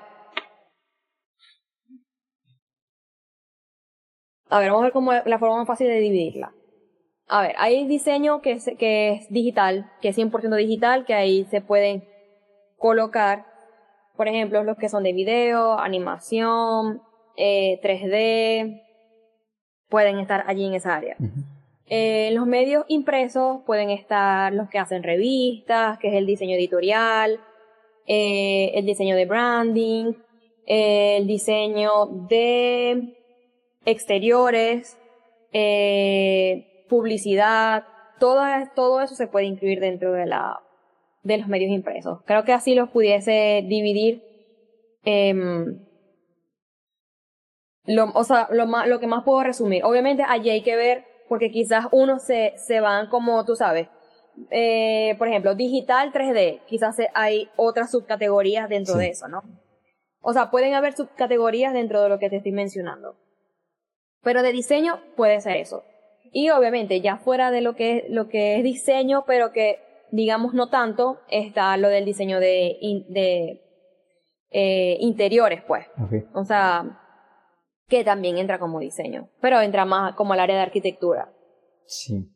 [4.51, 6.53] A ver, vamos a ver cómo es la forma más fácil de dividirla.
[7.27, 11.45] A ver, hay diseño que es, que es digital, que es 100% digital, que ahí
[11.51, 12.05] se pueden
[12.77, 13.47] colocar,
[14.17, 17.01] por ejemplo, los que son de video, animación,
[17.37, 18.83] eh, 3D,
[19.89, 21.17] pueden estar allí en esa área.
[21.87, 27.41] Eh, los medios impresos pueden estar los que hacen revistas, que es el diseño editorial,
[28.07, 30.13] eh, el diseño de branding,
[30.67, 33.15] eh, el diseño de
[33.85, 34.99] exteriores,
[35.53, 37.85] eh, publicidad,
[38.19, 38.43] todo,
[38.75, 40.61] todo eso se puede incluir dentro de la
[41.23, 42.21] de los medios impresos.
[42.27, 44.23] Creo que así los pudiese dividir.
[45.05, 45.79] em,
[47.87, 49.85] lo, o sea, lo, más, lo que más puedo resumir.
[49.85, 53.89] Obviamente allí hay que ver, porque quizás unos se, se van como tú sabes.
[54.51, 59.01] Eh, por ejemplo, digital 3D, quizás hay otras subcategorías dentro Sí.
[59.01, 59.43] de eso, ¿no?
[60.21, 63.17] O sea, pueden haber subcategorías dentro de lo que te estoy mencionando.
[64.23, 65.85] Pero de diseño puede ser eso.
[66.37, 69.79] Y obviamente, ya fuera de lo que, lo que es diseño, pero que
[70.11, 72.77] digamos no tanto, está lo del diseño de,
[73.09, 73.63] de
[74.51, 75.87] eh, interiores, pues.
[75.97, 76.25] Ok.
[76.35, 77.01] O sea,
[77.87, 81.33] que también entra como diseño, pero entra más como al área de arquitectura.
[81.87, 82.29] Sí.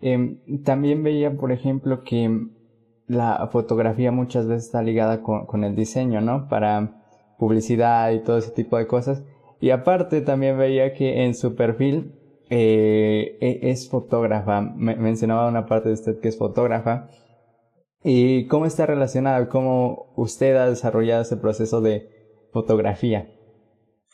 [0.00, 2.28] Em, también veía, por ejemplo, que
[3.06, 6.48] la fotografía muchas veces está ligada con, con el diseño, ¿no?
[6.48, 7.04] Para
[7.38, 9.22] publicidad y todo ese tipo de cosas.
[9.60, 12.17] Y aparte también veía que en su perfil
[12.50, 14.60] eh, e- es fotógrafa.
[14.60, 17.08] Me- mencionaba una parte de usted que es fotógrafa.
[18.04, 19.48] ¿Y cómo está relacionada?
[19.48, 22.08] ¿Cómo usted ha desarrollado ese proceso de
[22.52, 23.28] fotografía?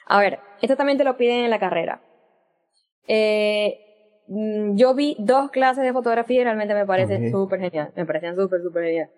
[0.06, 2.02] A ver, esto también te lo piden en la carrera.
[3.06, 3.78] Eh,
[4.28, 7.30] mm, yo vi dos clases de fotografía y realmente me parece Ok.
[7.30, 7.92] súper genial.
[7.96, 9.10] Me parecían súper, súper genial.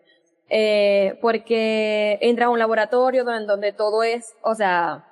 [0.48, 5.04] Eh, porque entras a un laboratorio donde, donde todo es, o sea,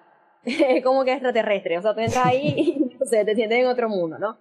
[0.85, 1.79] como que extraterrestre.
[1.79, 4.37] O sea, tú entras ahí sé, te sientes en otro mundo, ¿no?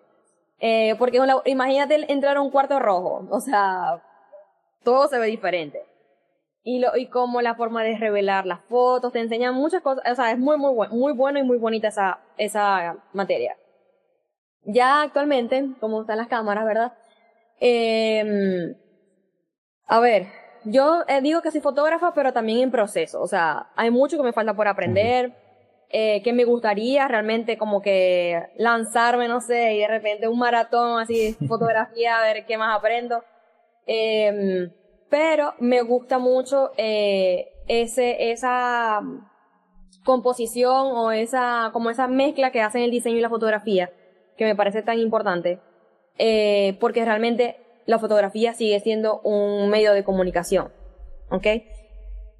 [0.60, 3.28] Eh, porque imagínate entrar a un cuarto rojo.
[3.30, 4.02] O sea,
[4.84, 5.84] todo se ve diferente.
[6.64, 10.16] Y, lo, y como la forma de revelar las fotos, te enseñan muchas cosas, o
[10.16, 13.58] sea, es muy, muy, bueno, muy bueno y muy bonita esa, esa materia.
[14.64, 16.94] Ya actualmente, como están las cámaras, ¿verdad?
[17.60, 18.78] Eh,
[19.88, 20.28] a ver,
[20.64, 24.24] yo eh, digo que soy fotógrafa, pero también en proceso, o sea, hay mucho que
[24.24, 25.34] me falta por aprender.
[25.96, 31.00] Eh, que me gustaría realmente como que lanzarme, no sé, y de repente un maratón
[31.00, 33.24] así fotografía, a ver qué más aprendo.
[33.86, 34.72] Em,
[35.12, 39.02] pero me gusta mucho eh, ese, esa
[40.04, 43.92] composición o esa, como esa mezcla que hacen el diseño y la fotografía,
[44.36, 45.60] que me parece tan importante,
[46.18, 50.72] eh, porque realmente la fotografía sigue siendo un medio de comunicación,
[51.30, 51.46] ¿ok?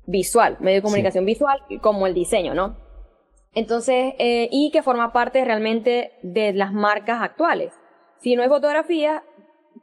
[0.08, 2.83] Visual, medio de comunicación visual, como el diseño, ¿no?
[3.56, 7.74] Entonces, eh, y que forma parte realmente de las marcas actuales.
[8.18, 9.24] Si no hay fotografía,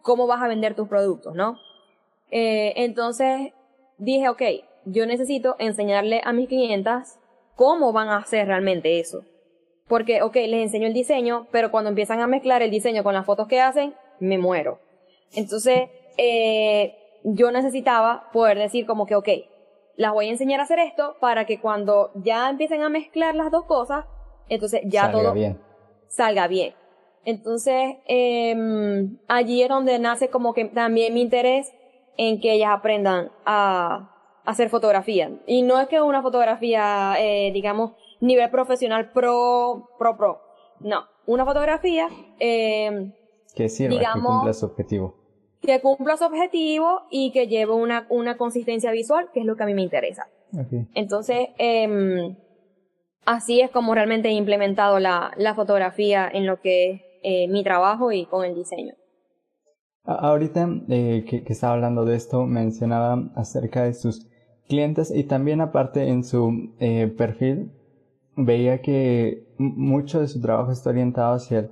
[0.02, 1.58] ¿cómo vas a vender tus productos, no?
[2.30, 3.52] Eh, entonces,
[3.98, 4.42] dije, ok,
[4.86, 7.20] yo necesito enseñarle a mis clientas
[7.54, 9.24] cómo van a hacer realmente eso.
[9.86, 13.26] Porque, ok, les enseño el diseño, pero cuando empiezan a mezclar el diseño con las
[13.26, 14.78] fotos que hacen, me muero.
[15.32, 19.28] Entonces, eh, yo necesitaba poder decir como que, ok,
[19.96, 23.50] las voy a enseñar a hacer esto para que cuando ya empiecen a mezclar las
[23.50, 24.04] dos cosas,
[24.48, 25.34] entonces ya todo
[26.08, 26.74] salga bien.
[27.24, 31.72] Entonces, eh, allí es donde nace como que también mi interés
[32.16, 34.10] en que ellas aprendan a,
[34.44, 35.30] hacer fotografía.
[35.46, 40.40] Y no es que una fotografía, eh, digamos, nivel profesional pro, pro, pro.
[40.80, 43.12] No, una fotografía eh,
[43.54, 45.19] que sirva, digamos, que cumpla su objetivo.
[45.62, 49.62] Que cumpla su objetivo y que lleve una, una consistencia visual, que es lo que
[49.62, 50.26] a mí me interesa.
[50.94, 52.34] Entonces, eh,
[53.24, 57.62] así es como realmente he implementado la, la fotografía en lo que es eh, mi
[57.62, 58.94] trabajo y con el diseño.
[60.04, 64.26] Ahorita eh, que, que, estaba hablando de esto, mencionaba acerca de sus
[64.68, 67.72] clientes y también aparte en su eh, perfil
[68.36, 71.70] veía que mucho de su trabajo está orientado hacia el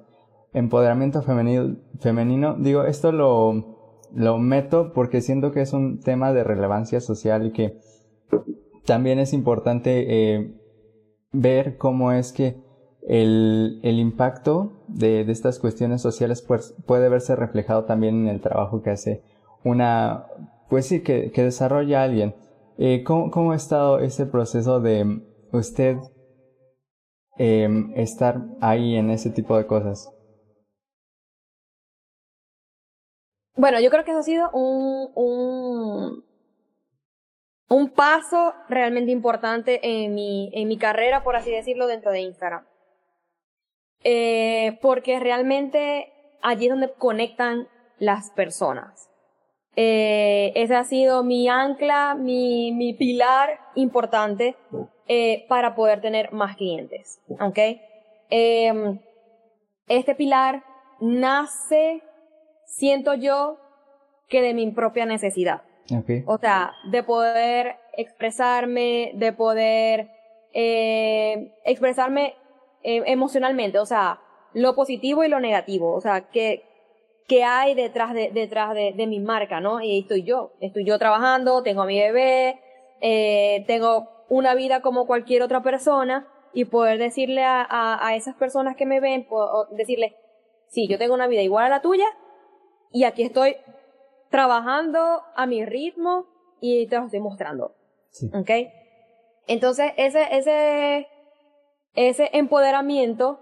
[0.53, 1.77] empoderamiento femenino.
[2.01, 2.57] femenino.
[2.59, 3.78] Digo, esto lo,
[4.15, 7.79] lo meto porque siento que es un tema de relevancia social y que
[8.85, 10.55] también es importante eh,
[11.33, 12.57] ver cómo es que
[13.07, 18.41] el, el impacto de, de, estas cuestiones sociales pues, puede verse reflejado también en el
[18.41, 19.23] trabajo que hace
[19.65, 20.27] una,
[20.69, 22.35] pues sí, que, que desarrolla alguien.
[22.77, 25.97] Eh, ¿cómo, ¿cómo, ha estado ese proceso de usted
[27.39, 30.09] eh, estar ahí en ese tipo de cosas?
[33.59, 36.25] Bueno, yo creo que eso ha sido un, un,
[37.69, 42.65] un paso realmente importante en mi, en mi carrera, por así decirlo, dentro de Instagram.
[44.05, 47.67] Eh, porque realmente allí es donde conectan
[47.99, 49.11] las personas.
[49.75, 54.57] Eh, ese ha sido mi ancla, mi, mi pilar importante
[55.09, 57.21] eh, para poder tener más clientes.
[57.41, 57.59] ¿Ok?
[58.31, 59.01] Eh,
[59.89, 60.63] este pilar
[61.01, 62.03] nace,
[62.69, 63.59] siento yo,
[64.29, 65.63] que de mi propia necesidad.
[65.91, 66.23] Okay.
[66.27, 70.11] O sea, de poder expresarme, de poder
[70.53, 72.35] eh, expresarme
[72.83, 74.21] eh, emocionalmente, o sea,
[74.53, 76.65] lo positivo y lo negativo, o sea, que,
[77.27, 79.81] qué hay detrás de, detrás de, de, mi marca, ¿no?
[79.81, 82.61] Y ahí estoy yo, estoy yo trabajando, tengo a mi bebé,
[83.01, 88.35] eh, tengo una vida como cualquier otra persona y poder decirle a, a, a esas
[88.35, 89.27] personas que me ven,
[89.71, 90.17] decirle,
[90.69, 92.07] sí, yo tengo una vida igual a la tuya
[92.93, 93.57] y aquí estoy
[94.31, 96.27] trabajando a mi ritmo
[96.61, 97.75] y te lo estoy mostrando.
[98.11, 98.31] Sí.
[98.35, 98.51] ¿Ok?
[99.47, 101.09] Entonces, ese, ese,
[101.95, 103.41] ese empoderamiento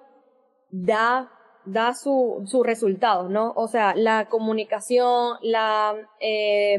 [0.70, 1.32] da
[1.66, 3.52] da su, sus resultados, ¿no?
[3.56, 6.78] O sea, la comunicación, la, eh,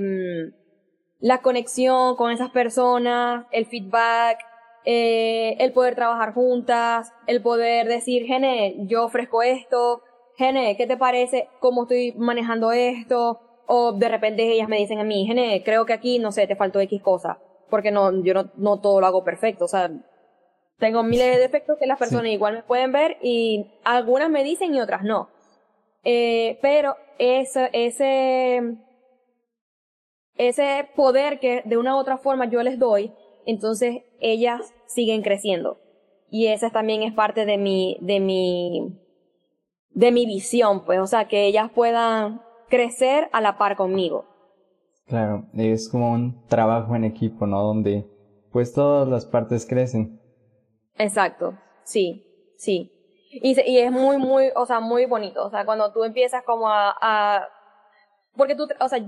[1.19, 4.39] la conexión con esas personas, el feedback,
[4.85, 10.01] eh, el poder trabajar juntas, el poder decir, Gene, yo ofrezco esto,
[10.37, 11.49] Gene, ¿qué te parece?
[11.59, 13.39] ¿Cómo estoy manejando esto?
[13.65, 16.55] O de repente ellas me dicen a mí, Gene, creo que aquí, no sé, te
[16.55, 17.39] faltó X cosa.
[17.69, 19.65] Porque no, yo no, no todo lo hago perfecto.
[19.65, 19.89] O sea,
[20.77, 24.75] tengo miles de defectos que las personas igual me pueden ver y algunas me dicen
[24.75, 25.29] y otras no.
[26.03, 28.77] Eh, pero ese, ese,
[30.35, 33.11] ese poder que de una u otra forma yo les doy,
[33.47, 35.79] entonces ellas siguen creciendo.
[36.29, 38.99] Y esa también es parte de mi, de mi,
[39.97, 44.25] de mi visión, pues, o sea, que ellas puedan crecer a la par conmigo.
[45.07, 47.63] Claro, es como un trabajo en equipo, ¿no?
[47.63, 48.05] Donde
[48.51, 50.21] pues todas las partes crecen.
[50.99, 52.23] Exacto, sí,
[52.57, 52.91] sí.
[53.31, 55.43] Y, y es muy, muy, o sea, muy bonito.
[55.43, 57.47] O sea, cuando tú empiezas como a, a
[58.35, 58.99] porque tú, o sea,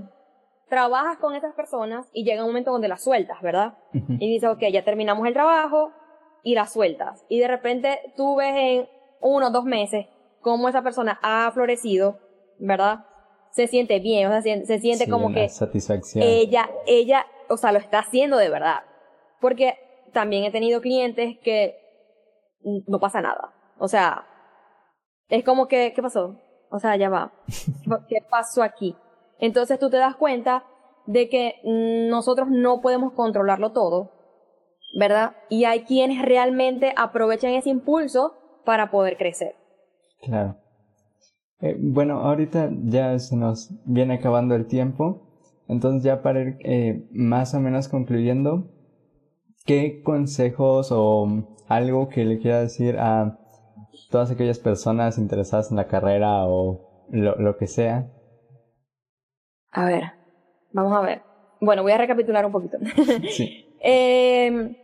[0.68, 3.78] trabajas con esas personas y llega un momento donde las sueltas, ¿verdad?
[3.92, 5.92] Y dices, ok, ya terminamos el trabajo
[6.42, 7.24] y las sueltas.
[7.28, 8.88] Y de repente tú ves en
[9.20, 10.06] uno o dos meses
[10.40, 12.18] cómo esa persona ha florecido,
[12.58, 13.06] ¿verdad?
[13.52, 16.24] Se siente bien, o sea, se, se siente como que satisfacción.
[16.24, 18.84] ella, ella, o sea, lo está haciendo de verdad.
[19.40, 19.74] Porque
[20.12, 21.76] también he tenido clientes que
[22.86, 23.54] no pasa nada.
[23.78, 24.26] O sea,
[25.28, 26.36] es como que, ¿qué pasó?
[26.70, 27.32] O sea, ya va.
[28.08, 28.96] ¿Qué pasó aquí?
[29.38, 30.64] Entonces tú te das cuenta
[31.06, 34.12] de que nosotros no podemos controlarlo todo,
[34.98, 35.36] ¿verdad?
[35.48, 38.34] Y hay quienes realmente aprovechan ese impulso
[38.64, 39.56] para poder crecer.
[40.22, 40.56] Claro.
[41.60, 45.26] Eh, bueno, ahorita ya se nos viene acabando el tiempo,
[45.68, 48.70] entonces ya para ir eh, más o menos concluyendo,
[49.66, 51.28] ¿qué consejos o
[51.68, 53.38] algo que le quiera decir a
[54.10, 58.10] todas aquellas personas interesadas en la carrera o lo, lo que sea?
[59.72, 60.04] A ver,
[60.72, 61.22] vamos a ver.
[61.60, 62.78] Bueno, voy a recapitular un poquito.
[63.30, 63.66] sí.
[63.84, 64.76] eh,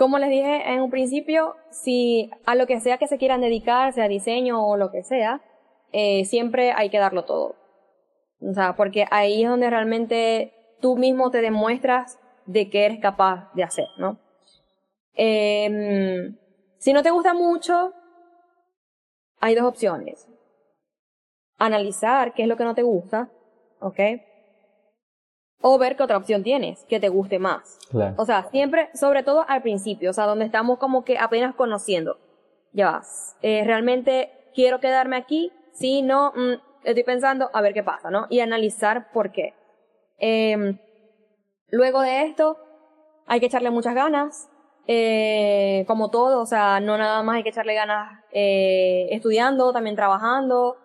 [0.00, 3.92] como les dije en un principio, si a lo que sea que se quieran dedicar,
[3.92, 5.42] sea diseño o lo que sea,
[5.92, 7.56] eh, siempre hay que darlo todo.
[8.40, 13.52] O sea, porque ahí es donde realmente tú mismo te demuestras de qué eres capaz
[13.52, 14.18] de hacer, ¿no?
[15.16, 16.30] Eh,
[16.78, 17.92] si no te gusta mucho,
[19.38, 20.26] hay dos opciones.
[21.58, 23.28] Analizar qué es lo que no te gusta,
[23.80, 24.00] ¿ok?
[25.60, 27.78] O ver qué otra opción tienes que te guste más.
[28.16, 32.18] O sea, siempre, sobre todo al principio, o sea, donde estamos como que apenas conociendo.
[32.72, 33.36] Ya vas.
[33.42, 36.54] Eh, realmente quiero quedarme aquí, si no, mm,
[36.84, 38.26] estoy pensando a ver qué pasa, ¿no?
[38.30, 39.54] Y analizar por qué.
[40.18, 40.78] Em,
[41.68, 42.56] luego de esto,
[43.26, 44.48] hay que echarle muchas ganas,
[44.86, 49.94] eh, como todo, o sea, no nada más hay que echarle ganas eh, estudiando, también
[49.94, 50.76] trabajando,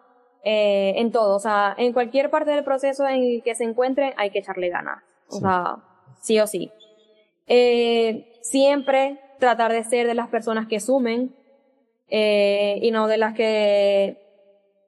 [0.48, 4.14] eh, en todo, o sea, en cualquier parte del proceso en el que se encuentren
[4.16, 5.78] hay que echarle ganas, o sea,
[6.22, 6.72] sí o sí.
[7.48, 11.36] Eh, siempre tratar de ser de las personas que sumen
[12.10, 14.22] eh, y no de las que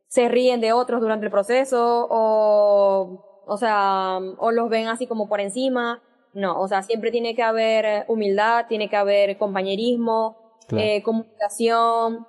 [0.08, 5.28] se ríen de otros durante el proceso o, o sea, o los ven así como
[5.28, 6.04] por encima.
[6.34, 10.38] No, o sea, siempre tiene que haber humildad, tiene que haber compañerismo,
[10.70, 12.28] eh, comunicación,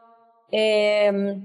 [0.51, 1.43] eh,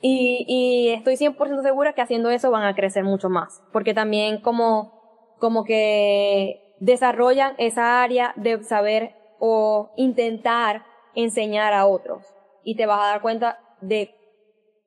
[0.00, 4.40] y, y estoy 100% segura que haciendo eso van a crecer mucho más, porque también
[4.40, 10.84] como, como que desarrollan esa área de saber o intentar
[11.14, 12.24] enseñar a otros
[12.64, 14.10] y te vas a dar cuenta de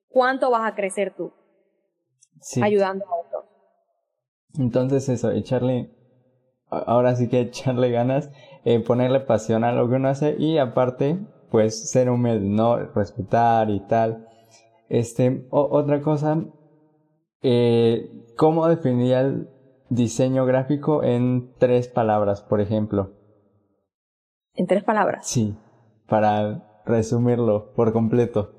[0.10, 1.34] cuánto vas a crecer tú
[2.62, 3.46] ayudando a otros.
[4.58, 5.92] Entonces eso, echarle,
[6.70, 8.30] ahora sí que echarle ganas,
[8.66, 12.78] eh, ponerle pasión a lo que uno hace y aparte, pues ser humilde, ¿no?
[12.78, 14.28] Respetar y tal.
[14.94, 16.46] Este, otra cosa,
[17.42, 19.50] eh, ¿cómo definiría el
[19.90, 23.16] diseño gráfico en tres palabras, por ejemplo?
[24.54, 25.26] ¿En tres palabras?
[25.26, 25.58] Sí,
[26.08, 28.54] para resumirlo por completo.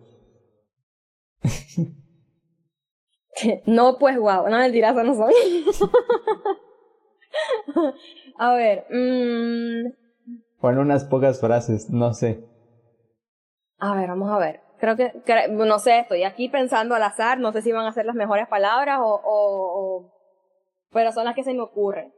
[3.67, 5.35] no, pues wow, no mentiras, no soy.
[8.39, 9.87] A ver, mmm...
[10.61, 12.45] o en unas pocas frases, no sé.
[13.79, 17.53] A ver, vamos a ver creo que, no sé, estoy aquí pensando al azar, no
[17.53, 20.13] sé si van a ser las mejores palabras o, o,
[20.91, 22.13] pero son las que se me ocurren.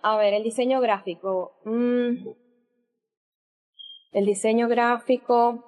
[0.00, 1.60] A ver, el diseño gráfico.
[1.64, 2.28] Mm,
[4.12, 5.64] el diseño gráfico.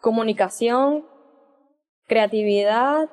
[0.00, 1.06] Comunicación.
[2.06, 3.08] Creatividad.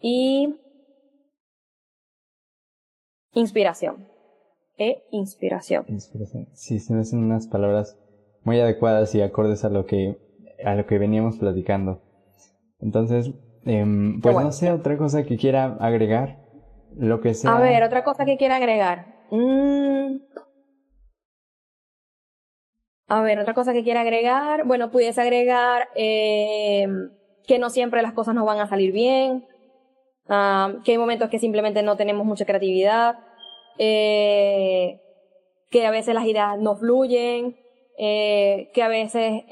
[0.00, 0.54] Y
[3.32, 4.15] inspiración
[4.78, 5.84] e inspiración.
[5.88, 6.48] Inspiración.
[6.52, 7.98] Sí, se me hacen unas palabras
[8.44, 10.18] muy adecuadas y acordes a lo que,
[10.64, 12.02] a lo que veníamos platicando.
[12.80, 13.32] Entonces,
[13.64, 13.84] eh,
[14.22, 16.38] pues no sé, otra cosa que quiera agregar,
[16.96, 17.56] lo que sea.
[17.56, 19.06] A ver, otra cosa que quiera agregar.
[19.30, 20.18] Mm.
[23.08, 24.64] A ver, otra cosa que quiera agregar.
[24.66, 26.86] Bueno, pudiese agregar eh,
[27.46, 29.46] que no siempre las cosas nos van a salir bien,
[30.28, 33.16] ah, que hay momentos que simplemente no tenemos mucha creatividad,
[33.78, 35.00] eh,
[35.70, 37.56] que a veces las ideas no fluyen,
[37.98, 39.44] eh, que a veces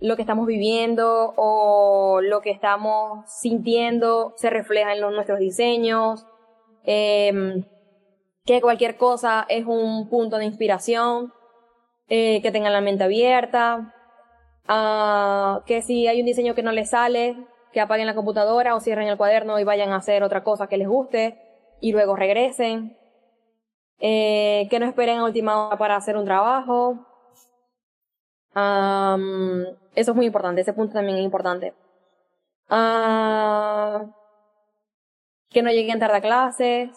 [0.00, 6.26] lo que estamos viviendo o lo que estamos sintiendo se refleja en nuestros diseños,
[6.84, 7.62] eh,
[8.44, 11.32] que cualquier cosa es un punto de inspiración,
[12.08, 13.94] eh, que tengan la mente abierta,
[14.68, 17.36] uh, que si hay un diseño que no les sale,
[17.72, 20.76] que apaguen la computadora o cierren el cuaderno y vayan a hacer otra cosa que
[20.76, 21.38] les guste
[21.80, 22.98] y luego regresen
[24.04, 27.06] eh, que no esperen a última hora para hacer un trabajo.
[28.54, 31.72] eso es muy importante, ese punto también es importante.
[32.68, 34.04] Ah,
[35.50, 36.90] que no lleguen tarde a clases,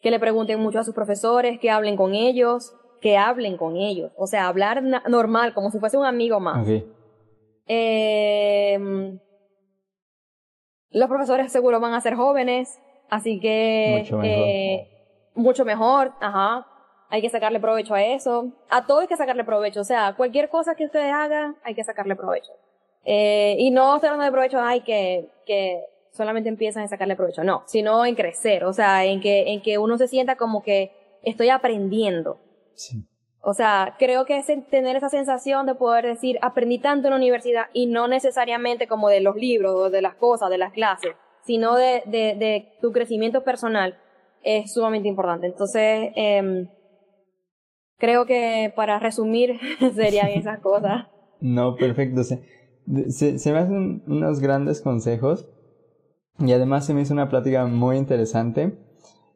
[0.00, 4.12] que le pregunten mucho a sus profesores, que hablen con ellos, que hablen con ellos,
[4.16, 6.66] o sea, hablar normal, como si fuese un amigo más.
[7.66, 9.20] Em,
[10.90, 12.80] los profesores seguro van a ser jóvenes,
[13.10, 13.98] Así que...
[13.98, 14.48] Mucho mejor.
[14.48, 14.99] Eh,
[15.40, 16.66] mucho mejor, ajá.
[17.08, 18.52] Hay que sacarle provecho a eso.
[18.68, 19.80] A todo hay que sacarle provecho.
[19.80, 22.52] O sea, cualquier cosa que ustedes hagan, hay que sacarle provecho.
[23.04, 27.42] Eh, y no estoy hablando de provecho, ay, que, que solamente empiezan a sacarle provecho.
[27.42, 28.64] No, sino en crecer.
[28.64, 32.38] O sea, en que, en que uno se sienta como que estoy aprendiendo.
[32.74, 33.04] Sí.
[33.42, 37.16] O sea, creo que es tener esa sensación de poder decir, aprendí tanto en la
[37.16, 41.16] universidad y no necesariamente como de los libros o de las cosas, de las clases,
[41.42, 43.98] sino de, de, de tu crecimiento personal
[44.42, 45.46] es sumamente importante.
[45.46, 46.68] Entonces, eh,
[48.00, 49.60] creo que para resumir
[49.94, 51.06] serían esas cosas.
[51.40, 52.24] No, perfecto.
[52.24, 52.42] Se,
[53.10, 55.48] se, se, me hacen unos grandes consejos
[56.38, 58.76] y además se me hizo una plática muy interesante.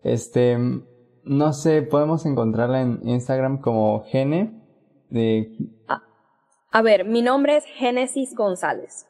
[0.03, 0.59] Este,
[1.25, 4.61] no sé, podemos encontrarla en Instagram como Gene.
[5.11, 5.57] De...
[5.89, 6.03] A,
[6.73, 9.07] a ver, mi nombre es Génesis González.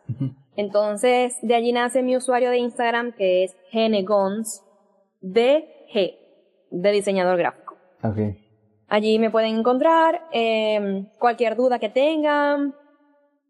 [0.56, 4.62] Entonces, de allí nace mi usuario de Instagram que es genegons,
[5.94, 6.18] DG,
[6.70, 7.76] de diseñador gráfico.
[8.02, 8.36] Okay.
[8.88, 12.74] Allí me pueden encontrar eh, cualquier duda que tengan,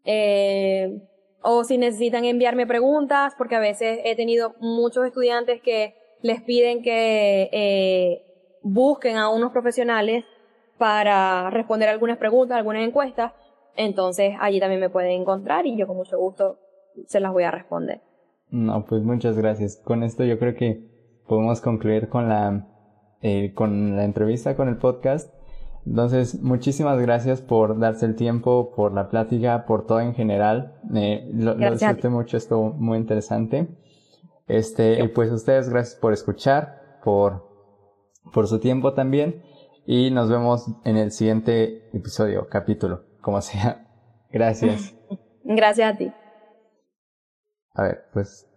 [0.05, 1.01] eh,
[1.41, 6.81] o si necesitan enviarme preguntas, porque a veces he tenido muchos estudiantes que les piden
[6.81, 8.23] que eh,
[8.63, 10.25] busquen a unos profesionales
[10.77, 13.33] para responder algunas preguntas, algunas encuestas.
[13.75, 16.57] Entonces allí también me pueden encontrar y yo con mucho gusto
[17.05, 18.01] se las voy a responder.
[18.49, 19.77] No, pues muchas gracias.
[19.83, 20.94] Con esto yo creo que
[21.27, 22.67] podemos concluir con la,
[23.21, 25.33] eh, con la entrevista, con el podcast.
[25.85, 30.79] Entonces, muchísimas gracias por darse el tiempo, por la plática, por todo en general.
[30.95, 33.67] Eh, lo, lo, disfruté mucho, estuvo muy interesante.
[34.47, 37.47] Este, y pues ustedes, gracias por escuchar, por,
[38.33, 39.43] por su tiempo también.
[39.85, 43.87] Y nos vemos en el siguiente episodio, capítulo, como sea.
[44.31, 44.95] Gracias.
[45.43, 46.11] Gracias a ti.
[47.75, 48.49] A ver, pues